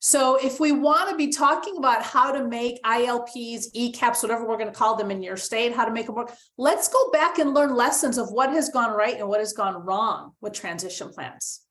[0.00, 4.58] So if we want to be talking about how to make ILPs, ECAPs, whatever we're
[4.58, 7.38] going to call them in your state, how to make them work, let's go back
[7.38, 11.10] and learn lessons of what has gone right and what has gone wrong with transition
[11.10, 11.62] plans.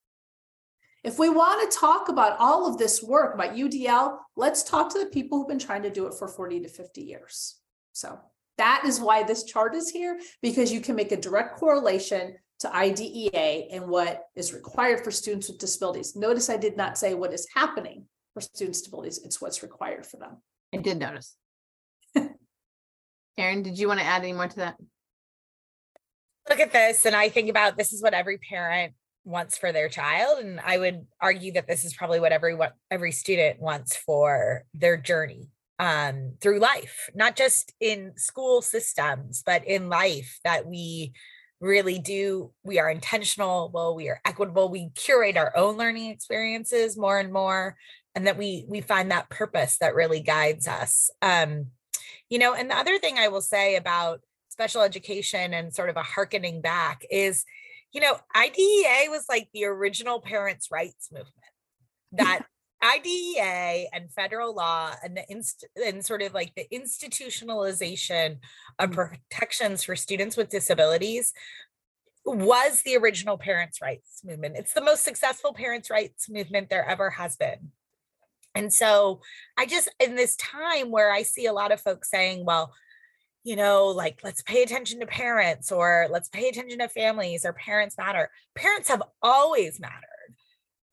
[1.04, 5.00] If we want to talk about all of this work about UDL, let's talk to
[5.00, 7.60] the people who've been trying to do it for 40 to 50 years.
[7.92, 8.20] So
[8.58, 12.76] that is why this chart is here, because you can make a direct correlation to
[12.76, 16.16] IDEA and what is required for students with disabilities.
[16.16, 20.06] Notice I did not say what is happening for students with disabilities, it's what's required
[20.06, 20.38] for them.
[20.74, 21.36] I did notice.
[23.38, 24.76] Erin, did you want to add any more to that?
[26.50, 28.94] Look at this, and I think about this is what every parent
[29.26, 32.74] wants for their child and i would argue that this is probably what every what
[32.92, 35.48] every student wants for their journey
[35.80, 41.14] um through life not just in school systems but in life that we
[41.60, 46.98] really do we are intentional well we are equitable we curate our own learning experiences
[46.98, 47.76] more and more
[48.16, 51.68] and that we we find that purpose that really guides us um
[52.30, 55.98] you know and the other thing i will say about special education and sort of
[55.98, 57.44] a harkening back is
[57.94, 61.32] you know, IDEA was like the original parents' rights movement.
[62.14, 62.46] That
[62.84, 68.38] IDEA and federal law and the inst- and sort of like the institutionalization
[68.80, 68.96] of mm.
[68.96, 71.34] protections for students with disabilities
[72.26, 74.58] was the original parents' rights movement.
[74.58, 77.72] It's the most successful parents' rights movement there ever has been.
[78.56, 79.22] And so
[79.58, 82.74] I just, in this time where I see a lot of folks saying, well,
[83.44, 87.54] you know, like let's pay attention to parents or let's pay attention to families or
[87.54, 88.30] parents matter.
[88.56, 90.36] Parents have always mattered.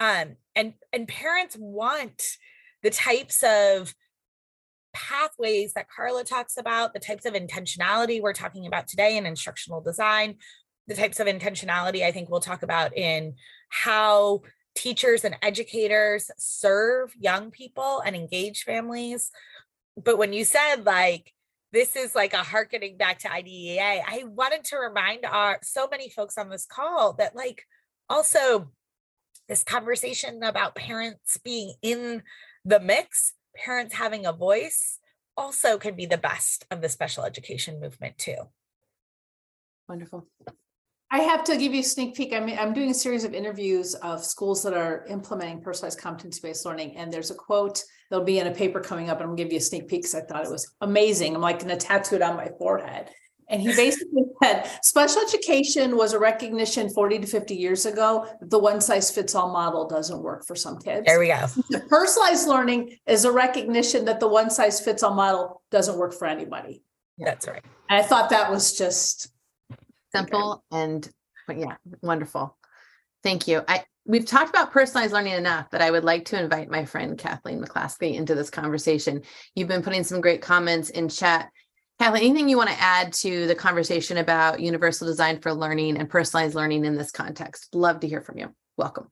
[0.00, 2.22] Um, and and parents want
[2.82, 3.94] the types of
[4.92, 9.80] pathways that Karla talks about, the types of intentionality we're talking about today in instructional
[9.80, 10.36] design,
[10.86, 13.34] the types of intentionality I think we'll talk about in
[13.70, 14.42] how
[14.74, 19.30] teachers and educators serve young people and engage families.
[20.02, 21.32] But when you said like
[21.72, 24.02] this is like a harkening back to IDEA.
[24.04, 27.64] I wanted to remind our so many folks on this call that like
[28.08, 28.72] also
[29.50, 32.22] this conversation about parents being in
[32.64, 35.00] the mix, parents having a voice
[35.36, 38.36] also can be the best of the special education movement too.
[39.88, 40.28] Wonderful.
[41.10, 42.32] I have to give you a sneak peek.
[42.32, 46.96] I'm, I'm doing a series of interviews of schools that are implementing personalized competency-based learning.
[46.96, 49.52] And there's a quote that'll be in a paper coming up and I'm gonna give
[49.52, 51.34] you a sneak peek because I thought it was amazing.
[51.34, 53.10] I'm like gonna tattoo it on my forehead.
[53.50, 58.48] And he basically said special education was a recognition 40 to 50 years ago that
[58.48, 61.04] the one size fits all model doesn't work for some kids.
[61.06, 61.46] There we go.
[61.68, 66.14] The personalized learning is a recognition that the one size fits all model doesn't work
[66.14, 66.82] for anybody.
[67.18, 67.62] That's right.
[67.90, 69.30] And I thought that was just
[70.14, 71.08] simple and
[71.48, 72.56] yeah, wonderful.
[73.22, 73.62] Thank you.
[73.66, 77.18] I we've talked about personalized learning enough that I would like to invite my friend
[77.18, 79.22] Kathleen McClaskey into this conversation.
[79.54, 81.50] You've been putting some great comments in chat.
[82.00, 86.08] Kathleen, anything you want to add to the conversation about universal design for learning and
[86.08, 87.74] personalized learning in this context?
[87.74, 88.54] Love to hear from you.
[88.78, 89.08] Welcome.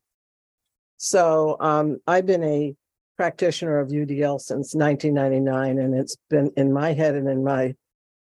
[0.97, 2.75] So um, I've been a
[3.19, 7.75] practitioner of UDL since 1999, and it's been in my head and in my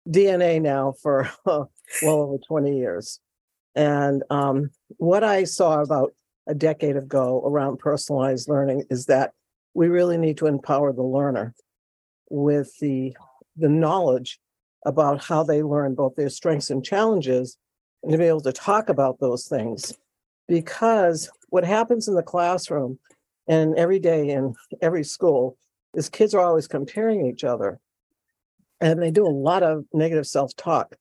[0.09, 1.71] DNA now for well
[2.03, 3.21] over 20 years.
[3.77, 6.13] And um, what I saw about
[6.49, 9.31] a decade ago around personalized learning is that
[9.75, 11.55] we really need to empower the learner
[12.31, 13.17] with the
[13.59, 14.41] the knowledge
[14.87, 17.59] about how they learn both their strengths and challenges
[18.03, 19.93] and to be able to talk about those things.
[20.49, 22.99] Because what happens in the classroom
[23.49, 25.59] and every day in every school
[25.95, 27.81] is kids are always comparing each other.
[28.81, 30.95] And they do a lot of negative self-talk.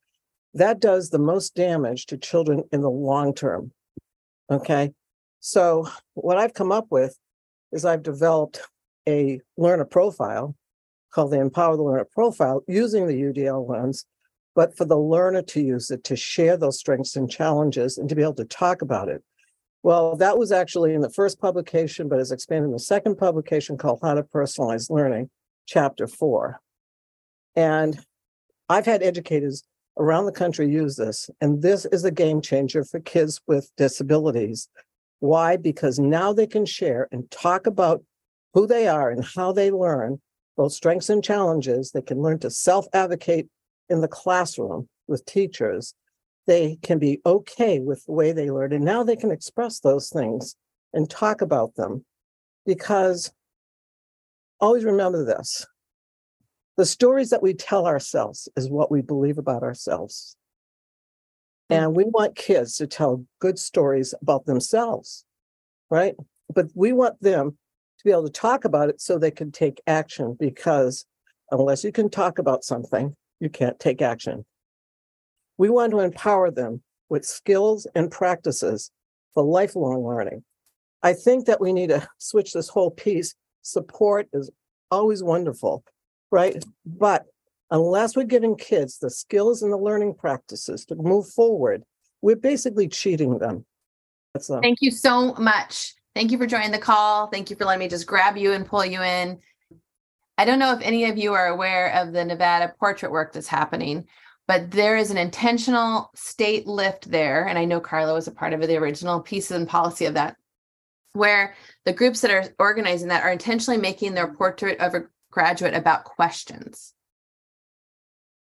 [0.55, 3.71] That does the most damage to children in the long term.
[4.49, 4.91] Okay?
[5.41, 7.15] So what i've come up with
[7.71, 8.61] is i've developed
[9.07, 10.55] a learner profile
[11.16, 14.05] called the empower the learner profile using the udl lens
[14.53, 18.16] but for the learner to use it to share those strengths and challenges and to
[18.16, 19.24] be able to talk about it
[19.86, 23.78] well, that was actually in the first publication, but is expanded in the second publication
[23.78, 25.30] called How to Personalize Learning,
[25.68, 26.59] Chapter Four.
[27.55, 28.03] And
[28.68, 29.61] I've had educators
[29.95, 34.70] around the country use this, and this is a game changer for kids with disabilities.
[35.20, 35.55] Why?
[35.55, 38.03] Because now they can share and talk about
[38.55, 40.20] who they are and how they learn,
[40.58, 41.91] both strengths and challenges.
[41.91, 43.47] They can learn to self advocate
[43.89, 45.93] in the classroom with teachers
[46.47, 48.74] they can be okay with the way they learn.
[48.74, 50.56] And now they can express those things
[50.93, 52.06] and talk about them.
[52.66, 53.32] Because
[54.60, 55.66] always remember this
[56.78, 60.36] the stories that we tell ourselves is what we believe about ourselves.
[61.72, 61.78] Mm.
[61.78, 65.24] And we want kids to tell good stories about themselves,
[65.89, 66.16] right?
[66.53, 67.58] But we want them
[68.06, 71.06] be able to talk about it so they can take action because
[71.51, 74.45] unless you can talk about something, you can't take action.
[75.58, 78.91] We want to empower them with skills and practices
[79.34, 80.43] for lifelong learning.
[81.03, 83.36] I think that we need to switch this whole piece.
[83.64, 84.49] Support is
[84.91, 85.84] always wonderful,
[86.32, 86.64] right?
[86.86, 87.26] But
[87.72, 91.84] unless we're giving kids the skills and the learning practices to move forward,
[92.22, 93.66] we're basically cheating them.
[94.62, 95.95] Thank you so much.
[96.16, 97.28] Thank you for joining the call.
[97.28, 99.39] Thank you for letting me just grab you and pull you in.
[100.38, 103.47] I don't know if any of you are aware of the Nevada portrait work that's
[103.47, 104.07] happening
[104.47, 107.47] but there is an intentional state lift there.
[107.47, 110.36] And I know Karla was a part of the original pieces and policy of that,
[111.13, 111.55] where
[111.86, 116.03] the groups that are organizing that are intentionally making their portrait of a graduate about
[116.03, 116.93] questions.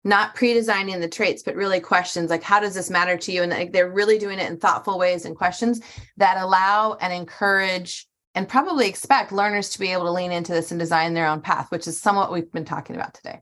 [0.05, 3.43] Not pre-designing the traits, but really questions like how does this matter to you?
[3.43, 5.81] And like they're really doing it in thoughtful ways and questions
[6.17, 10.71] that allow and encourage and probably expect learners to be able to lean into this
[10.71, 13.41] and design their own path, which is somewhat we've been talking about today.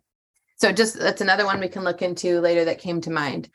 [0.56, 3.48] So just that's another one we can look into later that came to mind.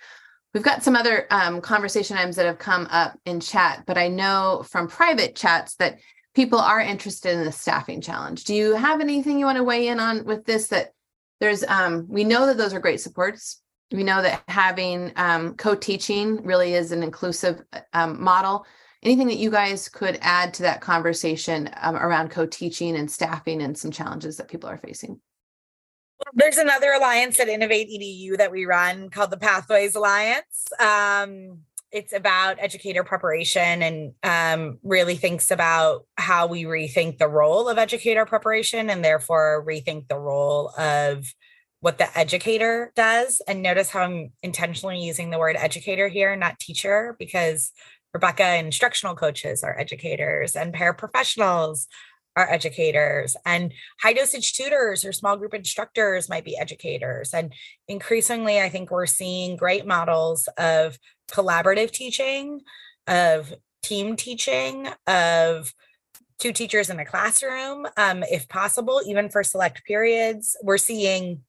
[0.53, 4.07] We've got some other um, conversation items that have come up in chat, but I
[4.07, 5.99] know from private chats that
[6.33, 8.45] people are interested in the staffing challenge.
[8.45, 10.69] Do you have anything you want to weigh in on with this?
[10.69, 10.93] That
[11.39, 13.61] there's, um, we know that those are great supports.
[13.91, 17.61] We know that having um, co-teaching really is an inclusive
[17.93, 18.65] um, model.
[19.03, 23.77] Anything that you guys could add to that conversation um, around co-teaching and staffing and
[23.77, 25.21] some challenges that people are facing?
[26.33, 30.65] There's another alliance at Innovate EDU that we run called the Pathways Alliance.
[31.95, 37.77] It's about educator preparation and um, really thinks about how we rethink the role of
[37.77, 41.25] educator preparation and therefore rethink the role of
[41.79, 43.41] what the educator does.
[43.47, 47.71] And notice how I'm intentionally using the word educator here, not teacher, because
[48.13, 51.85] Rebecca, instructional coaches are educators and paraprofessionals
[52.35, 57.53] are educators and high dosage tutors or small group instructors might be educators and
[57.87, 60.97] increasingly i think we're seeing great models of
[61.32, 62.61] collaborative teaching
[63.07, 65.73] of team teaching of
[66.39, 71.41] two teachers in a classroom um, if possible even for select periods we're seeing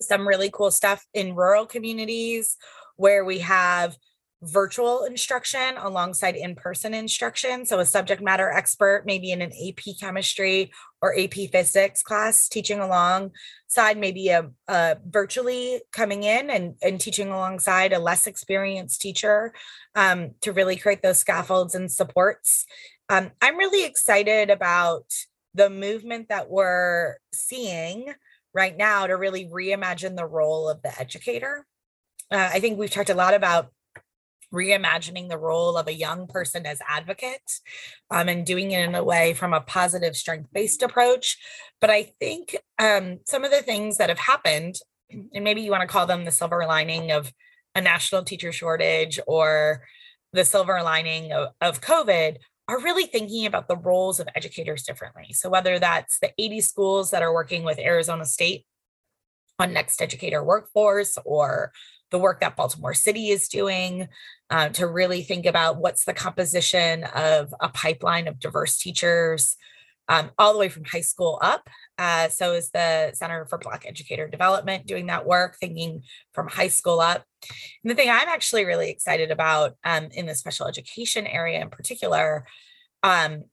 [0.00, 2.56] some really cool stuff in rural communities
[2.96, 3.96] where we have
[4.42, 7.64] virtual instruction alongside in-person instruction.
[7.64, 10.70] So a subject matter expert, maybe in an AP chemistry
[11.04, 17.28] or AP physics class, teaching alongside maybe a, a virtually coming in and, and teaching
[17.28, 19.52] alongside a less experienced teacher
[19.94, 22.64] um, to really create those scaffolds and supports.
[23.10, 25.04] Um, I'm really excited about
[25.52, 28.14] the movement that we're seeing
[28.54, 31.66] right now to really reimagine the role of the educator.
[32.30, 33.70] Uh, I think we've talked a lot about
[34.54, 37.60] reimagining the role of a young person as advocate
[38.10, 41.36] um, and doing it in a way from a positive strength based approach.
[41.80, 44.76] But i think um, some of the things that have happened
[45.10, 47.32] and maybe you want to call them the silver lining of
[47.74, 49.84] a national teacher shortage or
[50.32, 52.36] the silver lining of, of covid
[52.68, 55.32] are really thinking about the roles of educators differently.
[55.32, 58.64] So whether that's the 80 schools that are working with arizona state
[59.58, 61.72] on next educator workforce or
[62.10, 64.08] the work that Baltimore City is doing
[64.50, 69.56] uh, to really think about what's the composition of a pipeline of diverse teachers
[70.08, 71.68] um, all the way from high school up.
[71.98, 76.02] Uh, so is the Center for Black Educator Development doing that work, thinking
[76.32, 77.24] from high school up.
[77.82, 81.70] And the thing I'm actually really excited about um, in the special education area in
[81.70, 82.46] particular
[83.02, 83.44] um,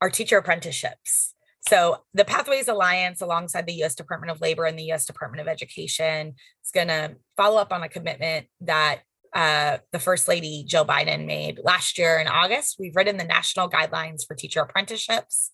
[0.00, 1.33] are teacher apprenticeships.
[1.68, 3.94] So the Pathways Alliance, alongside the U.S.
[3.94, 5.06] Department of Labor and the U.S.
[5.06, 9.00] Department of Education, is going to follow up on a commitment that
[9.34, 12.76] uh, the First Lady Jill Biden made last year in August.
[12.78, 15.50] We've written the national guidelines for teacher apprenticeships.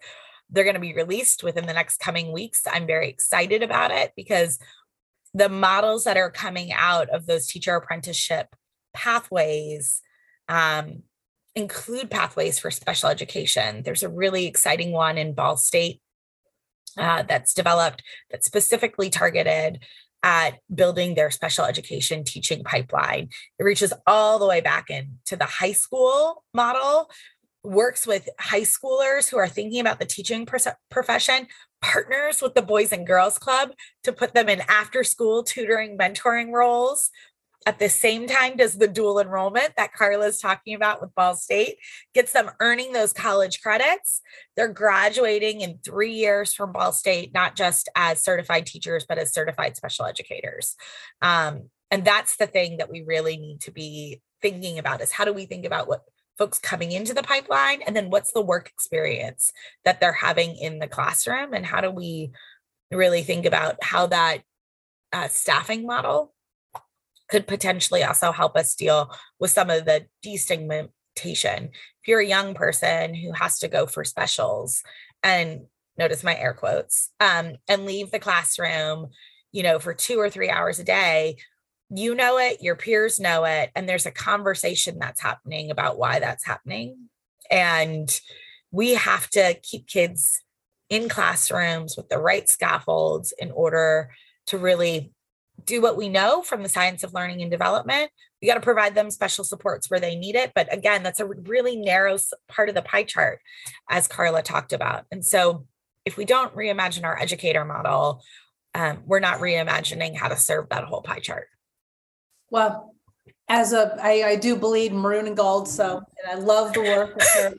[0.50, 2.62] They're going to be released within the next coming weeks.
[2.70, 4.58] I'm very excited about it because
[5.32, 8.48] the models that are coming out of those teacher apprenticeship
[8.92, 10.02] pathways
[10.48, 11.04] um,
[11.54, 13.82] include pathways for special education.
[13.84, 16.00] There's a really exciting one in Ball State
[16.96, 19.80] uh, that's developed that's specifically targeted
[20.22, 23.28] at building their special education teaching pipeline.
[23.58, 27.10] It reaches all the way back into the high school model,
[27.62, 30.46] works with high schoolers who are thinking about the teaching
[30.90, 31.46] profession,
[31.80, 33.70] partners with the Boys and Girls Club
[34.04, 37.10] to put them in after school tutoring, mentoring roles,
[37.66, 41.36] at the same time does the dual enrollment that Karla is talking about with Ball
[41.36, 41.76] State,
[42.14, 44.22] gets them earning those college credits.
[44.56, 49.34] They're graduating in three years from Ball State, not just as certified teachers, but as
[49.34, 50.74] certified special educators.
[51.20, 55.26] Um, and that's the thing that we really need to be thinking about is how
[55.26, 56.04] do we think about what
[56.38, 59.52] folks coming into the pipeline and then what's the work experience
[59.84, 62.30] that they're having in the classroom and how do we
[62.90, 64.38] really think about how that
[65.12, 66.32] uh, staffing model
[67.30, 71.68] could potentially also help us deal with some of the destigmatization.
[71.68, 74.82] If you're a young person who has to go for specials
[75.22, 75.62] and
[75.96, 79.08] notice my air quotes um, and leave the classroom,
[79.52, 81.36] you know, for two or three hours a day,
[81.90, 86.20] you know it, your peers know it, and there's a conversation that's happening about why
[86.20, 87.08] that's happening.
[87.50, 88.08] And
[88.70, 90.40] we have to keep kids
[90.88, 94.10] in classrooms with the right scaffolds in order
[94.46, 95.12] to really
[95.70, 98.10] do what we know from the science of learning and development.
[98.42, 100.50] We got to provide them special supports where they need it.
[100.54, 102.18] But again, that's a really narrow
[102.48, 103.38] part of the pie chart,
[103.88, 105.04] as Karla talked about.
[105.12, 105.66] And so,
[106.04, 108.22] if we don't reimagine our educator model,
[108.74, 111.46] um, we're not reimagining how to serve that whole pie chart.
[112.50, 112.94] Well,
[113.48, 117.20] as a, I, I do bleed maroon and gold, so and I love the work
[117.20, 117.54] at,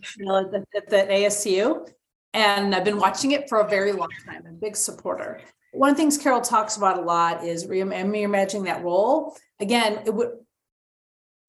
[0.51, 1.87] the, at the ASU,
[2.33, 4.43] and I've been watching it for a very long time.
[4.47, 5.39] I'm a big supporter
[5.71, 9.37] one of the things Carol talks about a lot is reimagining that role.
[9.59, 10.31] Again, it would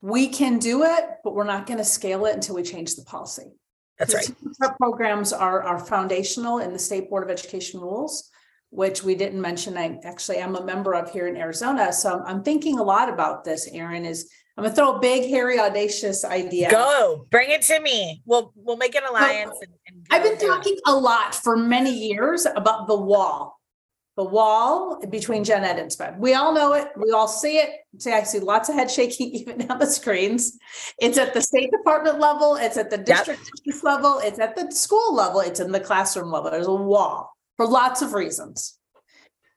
[0.00, 3.04] we can do it, but we're not going to scale it until we change the
[3.04, 3.52] policy.
[3.98, 4.76] That's right.
[4.78, 8.30] Programs are are foundational in the state board of education rules,
[8.70, 9.78] which we didn't mention.
[9.78, 13.44] I actually am a member of here in Arizona, so I'm thinking a lot about
[13.44, 13.68] this.
[13.72, 14.30] Erin is.
[14.56, 16.70] I'm gonna throw a big, hairy, audacious idea.
[16.70, 18.22] Go, bring it to me.
[18.26, 19.56] We'll we'll make an alliance.
[19.62, 23.61] and, and I've been talking a lot for many years about the wall
[24.16, 26.18] the wall between gen ed and sped.
[26.18, 26.88] We all know it.
[26.96, 27.70] We all see it.
[27.98, 30.58] See, I see lots of head shaking even on the screens.
[31.00, 32.56] It's at the state department level.
[32.56, 33.82] It's at the district yep.
[33.82, 34.20] level.
[34.22, 35.40] It's at the school level.
[35.40, 36.50] It's in the classroom level.
[36.50, 38.78] There's a wall for lots of reasons.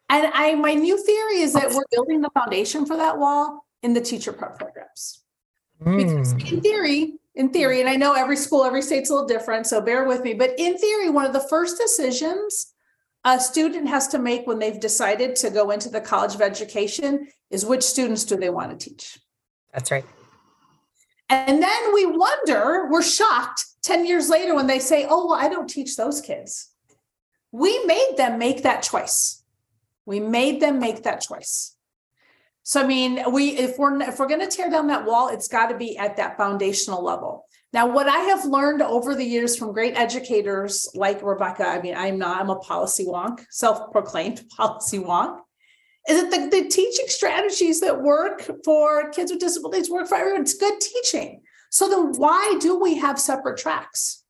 [0.10, 3.94] And I, my new theory is that we're building the foundation for that wall in
[3.94, 5.24] the teacher prep programs.
[5.84, 5.98] Mm.
[5.98, 9.66] Because in theory, in theory, and I know every school, every state's a little different,
[9.66, 10.34] so bear with me.
[10.34, 12.75] But in theory, one of the first decisions
[13.26, 17.28] a student has to make when they've decided to go into the College of Education
[17.50, 19.20] is which students do they want to teach?
[19.74, 20.06] That's right.
[21.28, 25.50] And then we wonder, we're shocked 10 years later when they say, oh, well, I
[25.50, 26.70] don't teach those kids.
[27.52, 29.44] We made them make that choice.
[30.06, 31.76] We made them make that choice.
[32.62, 35.48] So I mean, we if we're if we're going to tear down that wall, it's
[35.48, 37.46] got to be at that foundational level.
[37.76, 41.94] Now, what I have learned over the years from great educators like Rebecca, I mean,
[41.94, 45.42] I'm not, I'm a policy wonk, self-proclaimed policy wonk,
[46.08, 50.44] is that the, the teaching strategies that work for kids with disabilities work for everyone.
[50.44, 51.42] It's good teaching.
[51.70, 54.24] So then why do we have separate tracks?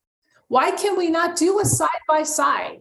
[0.47, 2.79] Why can we not do a side by side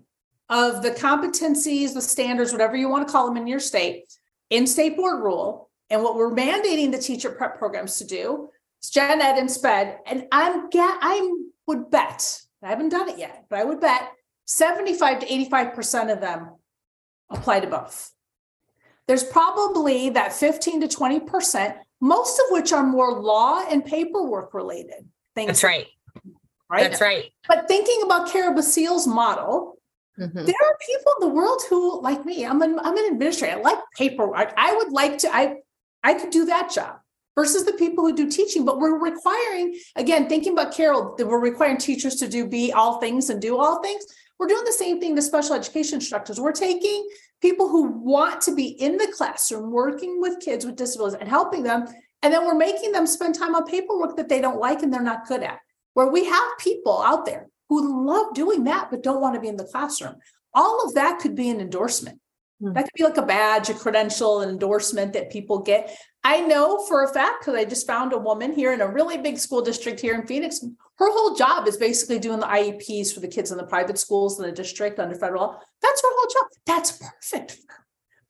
[0.49, 4.05] of the competencies, the standards, whatever you want to call them in your state,
[4.49, 8.49] in state board rule, and what we're mandating the teacher prep programs to do
[8.91, 9.99] gen ed and sped.
[10.07, 11.33] And I'm I
[11.67, 14.11] would bet, I haven't done it yet, but I would bet
[14.47, 16.57] 75 to 85% of them
[17.31, 18.11] apply to both.
[19.07, 25.09] There's probably that 15 to 20%, most of which are more law and paperwork related
[25.35, 25.49] things.
[25.49, 25.87] That's right.
[26.71, 26.91] Right.
[26.91, 27.31] That's right.
[27.47, 29.79] But thinking about Carol Basile's model,
[30.19, 30.47] Mhm.
[30.47, 33.59] there are people in the world who, like me, I'm an I'm an administrator.
[33.59, 34.55] I like paperwork.
[34.57, 35.35] I would like to.
[35.35, 35.57] I
[36.03, 37.01] I could do that job
[37.35, 38.65] versus the people who do teaching.
[38.65, 43.01] But we're requiring again, thinking about Carol, that we're requiring teachers to do be all
[43.01, 44.05] things and do all things.
[44.39, 46.41] We're doing the same thing to special education instructors.
[46.41, 47.09] We're taking
[47.41, 51.63] people who want to be in the classroom working with kids with disabilities and helping
[51.63, 51.87] them,
[52.23, 55.03] and then we're making them spend time on paperwork that they don't like and they're
[55.03, 55.61] not good at.
[55.93, 59.49] Where we have people out there who love doing that but don't want to be
[59.49, 60.17] in the classroom.
[60.53, 62.21] All of that could be an endorsement.
[62.65, 62.73] Hmm.
[62.73, 65.97] That could be like a badge, a credential, an endorsement that people get.
[66.25, 69.19] I know for a fact because I just found a woman here in a really
[69.19, 70.65] big school district here in Phoenix.
[70.97, 74.41] Her whole job is basically doing the IEPs for the kids in the private schools
[74.41, 75.61] in the district under federal law.
[75.83, 76.47] That's her whole job.
[76.67, 77.59] That's perfect.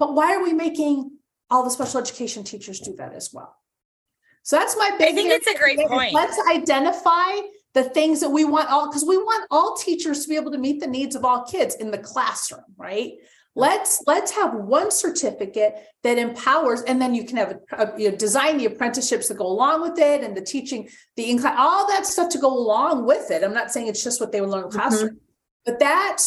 [0.00, 1.12] But why are we making
[1.48, 3.56] all the special education teachers do that as well?
[4.42, 5.10] So that's my big.
[5.10, 6.12] I think it's a great point.
[6.12, 10.36] Let's identify the things that we want all because we want all teachers to be
[10.36, 13.12] able to meet the needs of all kids in the classroom, right?
[13.56, 18.10] Let's let's have one certificate that empowers, and then you can have a, a- you
[18.10, 21.86] know, design the apprenticeships that go along with it, and the teaching, the incline, all
[21.88, 23.44] that stuff to go along with it.
[23.44, 24.72] I'm not saying it's just what they would learn in Mhm.
[24.72, 25.20] classroom,
[25.64, 26.18] but that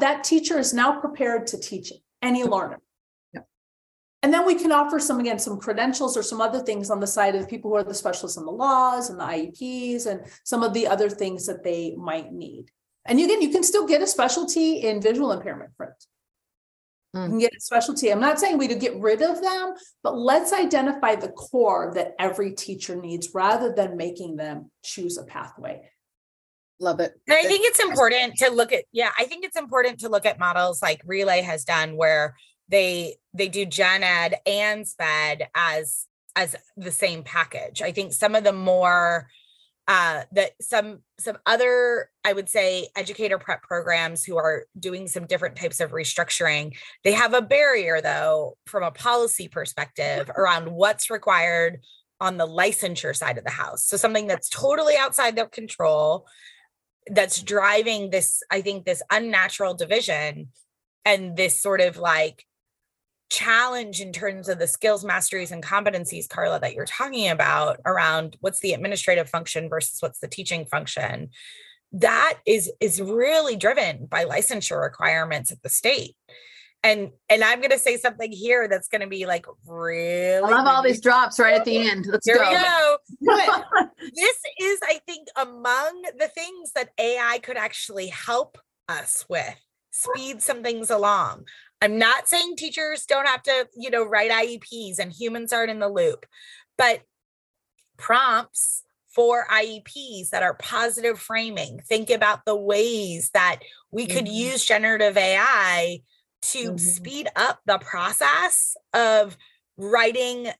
[0.00, 2.80] that teacher is now prepared to teach any learner.
[4.22, 7.06] And then we can offer some, again, some credentials or some other things on the
[7.06, 10.26] side of the people who are the specialists in the laws and the IEPs and
[10.44, 12.66] some of the other things that they might need.
[13.06, 16.08] And again, you can still get a specialty in visual impairment, for instance.
[17.14, 17.24] Mm.
[17.24, 18.12] You can get a specialty.
[18.12, 22.14] I'm not saying we to get rid of them, but let's identify the core that
[22.18, 25.90] every teacher needs rather than making them choose a pathway.
[26.78, 27.12] Love it.
[27.26, 30.24] And I think it's important to look at, yeah, I think it's important to look
[30.24, 32.36] at models like Relay has done where
[32.68, 36.06] they they do gen ed and sped as
[36.36, 37.82] as the same package.
[37.82, 39.28] I think some of the more
[39.90, 45.26] uh that some some other I would say educator prep programs who are doing some
[45.26, 51.10] different types of restructuring, they have a barrier though from a policy perspective around what's
[51.10, 51.80] required
[52.20, 53.84] on the licensure side of the house.
[53.84, 56.26] So something that's totally outside their control
[57.10, 60.48] that's driving this i think this unnatural division
[61.04, 62.44] and this sort of like
[63.30, 68.36] challenge in terms of the skills masteries and competencies karla that you're talking about around
[68.40, 71.30] what's the administrative function versus what's the teaching function
[71.92, 76.16] that is is really driven by licensure requirements at the state
[76.82, 80.40] and and i'm going to say something here that's going to be like really I
[80.40, 82.06] love all these drops right at the end.
[82.08, 82.50] Let's here go.
[83.20, 88.58] we go this is i think among the things that ai could actually help
[88.88, 89.56] us with
[89.90, 91.44] speed some things along
[91.82, 95.78] i'm not saying teachers don't have to you know write ieps and humans aren't in
[95.78, 96.26] the loop
[96.78, 97.02] but
[97.96, 98.82] prompts
[99.14, 101.80] for IEPs that are positive framing.
[101.80, 103.58] Think about the ways that
[103.90, 104.34] we could Mhm.
[104.34, 106.02] use generative AI
[106.42, 106.80] to Mhm.
[106.80, 109.36] speed up the process of
[109.76, 110.52] writing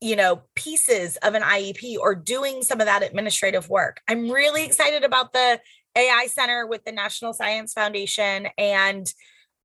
[0.00, 4.00] you know pieces of an IEP or doing some of that administrative work.
[4.06, 5.60] I'm really excited about the
[5.96, 9.12] AI Center with the National Science Foundation and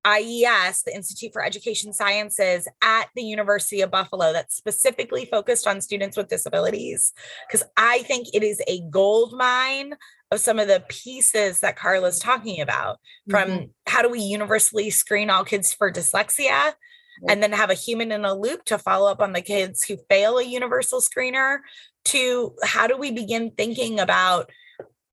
[0.06, 5.82] IES, the Institute for Education Sciences at the University of Buffalo that's specifically focused on
[5.82, 7.14] students with disabilities
[7.48, 9.94] because I think it is a gold mine
[10.32, 13.00] of some of the pieces that Karla's talking about
[13.30, 13.66] from Mm-hmm.
[13.88, 16.74] how do we universally screen all kids for dyslexia
[17.28, 19.98] and then have a human in a loop to follow up on the kids who
[20.10, 21.60] fail a universal screener
[22.06, 24.50] to how do we begin thinking about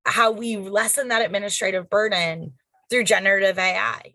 [0.06, 2.54] how we lessen that administrative burden
[2.88, 4.14] through generative AI.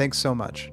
[0.00, 0.72] Thanks so much.